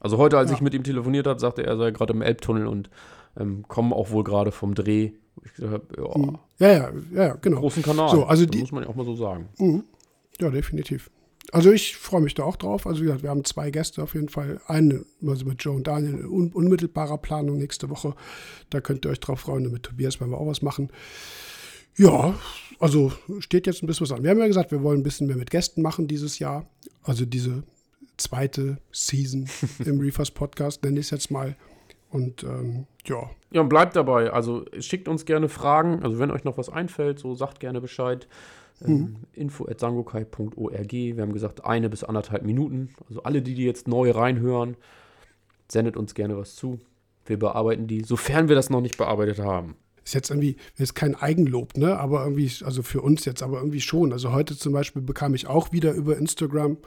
[0.00, 0.56] Also heute, als ja.
[0.56, 2.88] ich mit ihm telefoniert habe, sagte er, er sei gerade im Elbtunnel und
[3.38, 5.12] ähm, kommen auch wohl gerade vom Dreh.
[5.44, 6.38] Ich gesagt ja, hm.
[6.58, 7.60] ja, ja, ja, genau.
[7.60, 8.10] Großen Kanal.
[8.10, 9.48] So, also die, muss man ja auch mal so sagen.
[9.58, 9.84] Mhm.
[10.40, 11.10] Ja, definitiv.
[11.52, 12.86] Also ich freue mich da auch drauf.
[12.86, 14.60] Also wie gesagt, wir haben zwei Gäste auf jeden Fall.
[14.66, 18.14] Eine also mit Joe und Daniel in un unmittelbarer Planung nächste Woche.
[18.70, 19.66] Da könnt ihr euch drauf freuen.
[19.66, 20.90] Und mit Tobias werden wir auch was machen.
[21.96, 22.38] Ja,
[22.78, 24.22] also steht jetzt ein bisschen was an.
[24.22, 26.70] Wir haben ja gesagt, wir wollen ein bisschen mehr mit Gästen machen dieses Jahr.
[27.02, 27.64] Also diese
[28.16, 29.48] zweite Season
[29.84, 31.56] im Reefers Podcast, nenne ich es jetzt mal.
[32.10, 33.30] Und ähm, ja.
[33.52, 34.32] Ja, und bleibt dabei.
[34.32, 36.02] Also schickt uns gerne Fragen.
[36.02, 38.28] Also wenn euch noch was einfällt, so sagt gerne Bescheid.
[38.84, 39.16] Ähm, mhm.
[39.32, 40.92] info.sangokai.org.
[40.92, 42.90] Wir haben gesagt, eine bis anderthalb Minuten.
[43.08, 44.76] Also alle, die, die jetzt neu reinhören,
[45.68, 46.78] sendet uns gerne was zu.
[47.26, 49.76] Wir bearbeiten die, sofern wir das noch nicht bearbeitet haben.
[50.04, 51.98] Ist jetzt irgendwie, ist kein Eigenlob, ne?
[51.98, 54.12] Aber irgendwie, also für uns jetzt, aber irgendwie schon.
[54.12, 56.78] Also heute zum Beispiel bekam ich auch wieder über Instagram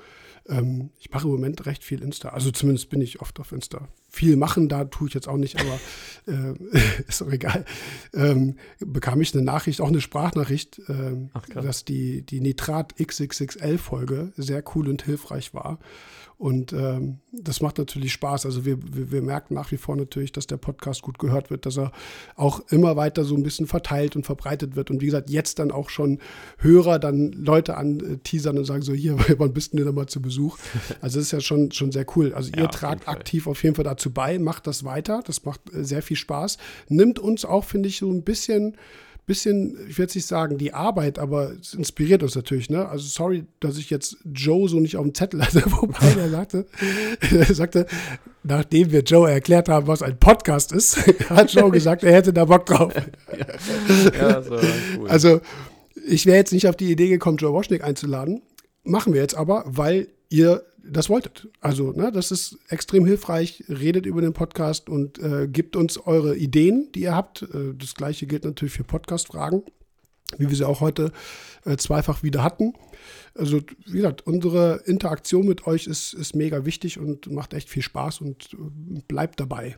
[0.48, 2.30] ähm, ich mache im Moment recht viel Insta.
[2.30, 3.88] Also zumindest bin ich oft auf Insta.
[4.16, 5.80] Viel machen, da tue ich jetzt auch nicht, aber
[6.28, 6.54] äh,
[7.08, 7.66] ist auch egal.
[8.14, 14.32] Ähm, bekam ich eine Nachricht, auch eine Sprachnachricht, äh, Ach, dass die, die Nitrat XXXL-Folge
[14.38, 15.80] sehr cool und hilfreich war.
[16.44, 18.46] Und ähm, das macht natürlich Spaß.
[18.46, 21.66] Also wir, wir, wir, merken nach wie vor natürlich, dass der Podcast gut gehört wird,
[21.66, 21.94] dass er
[22.36, 24.92] auch immer weiter so ein bisschen verteilt und verbreitet wird.
[24.92, 26.20] Und wie gesagt, jetzt dann auch schon
[26.58, 30.08] Hörer dann Leute an äh, teasern und sagen so, hier, wann bist du denn mal
[30.08, 30.58] zu Besuch?
[31.00, 32.34] Also das ist ja schon, schon sehr cool.
[32.34, 35.22] Also ihr ja, tragt aktiv auf jeden Fall dazu bei, macht das weiter.
[35.26, 36.58] Das macht äh, sehr viel Spaß.
[36.90, 38.76] Nimmt uns auch, finde ich, so ein bisschen
[39.26, 42.70] bisschen, ich werde nicht sagen, die Arbeit, aber es inspiriert uns natürlich.
[42.70, 42.88] Ne?
[42.88, 46.66] Also sorry, dass ich jetzt Joe so nicht auf dem Zettel hatte, wobei er sagte,
[47.32, 47.86] er sagte,
[48.44, 50.98] nachdem wir Joe erklärt haben, was ein Podcast ist,
[51.30, 52.94] hat Joe gesagt, er hätte da Bock drauf.
[53.38, 54.60] ja, ja so,
[55.00, 55.10] cool.
[55.10, 55.40] Also
[56.06, 58.42] ich wäre jetzt nicht auf die Idee gekommen, Joe Washnick einzuladen.
[58.84, 61.48] Machen wir jetzt aber, weil ihr das wolltet.
[61.62, 63.64] Also, ne, das ist extrem hilfreich.
[63.70, 67.44] Redet über den Podcast und äh, gebt uns eure Ideen, die ihr habt.
[67.44, 69.64] Äh, das gleiche gilt natürlich für Podcast-Fragen,
[70.38, 71.12] wie wir sie auch heute
[71.66, 72.74] äh, zweifach wieder hatten.
[73.36, 77.84] Also, wie gesagt, unsere Interaktion mit euch ist, ist mega wichtig und macht echt viel
[77.84, 79.78] Spaß und äh, bleibt dabei.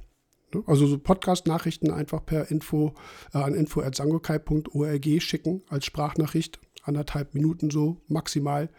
[0.53, 0.63] Ne?
[0.65, 2.95] Also so Podcast-Nachrichten einfach per Info
[3.33, 6.59] äh, an info.sangokai.org schicken als Sprachnachricht.
[6.83, 8.69] Anderthalb Minuten so maximal.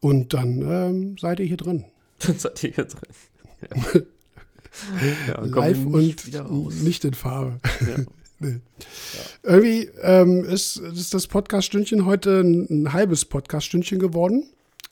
[0.00, 1.84] Und dann ähm, seid ihr hier drin.
[2.18, 3.10] Dann seid ihr hier drin.
[3.62, 4.00] Ja.
[5.28, 7.60] ja, Live und nicht in Farbe.
[7.80, 8.04] Ja.
[8.38, 8.60] nee.
[9.42, 14.48] Irgendwie ähm, ist, ist das Podcast-Stündchen heute ein, ein halbes Podcast-Stündchen geworden.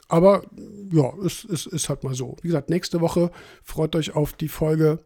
[0.09, 0.45] Aber
[0.91, 2.37] ja, es ist, ist, ist, halt mal so.
[2.43, 3.31] Wie gesagt, nächste Woche
[3.63, 4.99] freut euch auf die Folge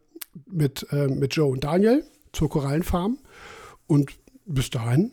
[0.50, 3.18] mit, äh, mit Joe und Daniel zur Korallenfarm.
[3.86, 4.12] Und
[4.44, 5.12] bis dahin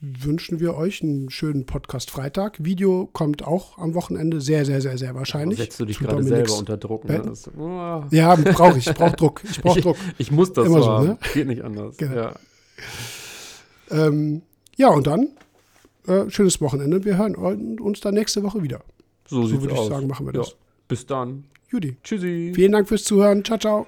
[0.00, 2.62] wünschen wir euch einen schönen Podcast Freitag.
[2.62, 5.58] Video kommt auch am Wochenende, sehr, sehr, sehr, sehr wahrscheinlich.
[5.58, 7.04] Setzt du dich gerade selber unter Druck?
[7.04, 7.22] Ne?
[7.24, 8.04] Das, oh.
[8.10, 8.86] Ja, brauche ich.
[8.86, 9.42] Ich brauche Druck.
[9.44, 9.96] Ich brauche Druck.
[10.18, 11.18] Ich, muss das Immer so, ne?
[11.34, 11.96] Geht nicht anders.
[11.96, 12.14] Genau.
[12.14, 12.34] Ja.
[13.90, 14.42] Ähm,
[14.76, 15.28] ja, und dann
[16.06, 17.04] äh, schönes Wochenende.
[17.04, 17.34] Wir hören
[17.78, 18.80] uns dann nächste Woche wieder.
[19.26, 19.88] So, so würde ich aus.
[19.88, 20.50] sagen, machen wir das.
[20.50, 20.54] Ja.
[20.88, 21.44] Bis dann.
[21.70, 21.96] Judy.
[22.02, 22.52] Tschüssi.
[22.54, 23.44] Vielen Dank fürs Zuhören.
[23.44, 23.86] Ciao, ciao.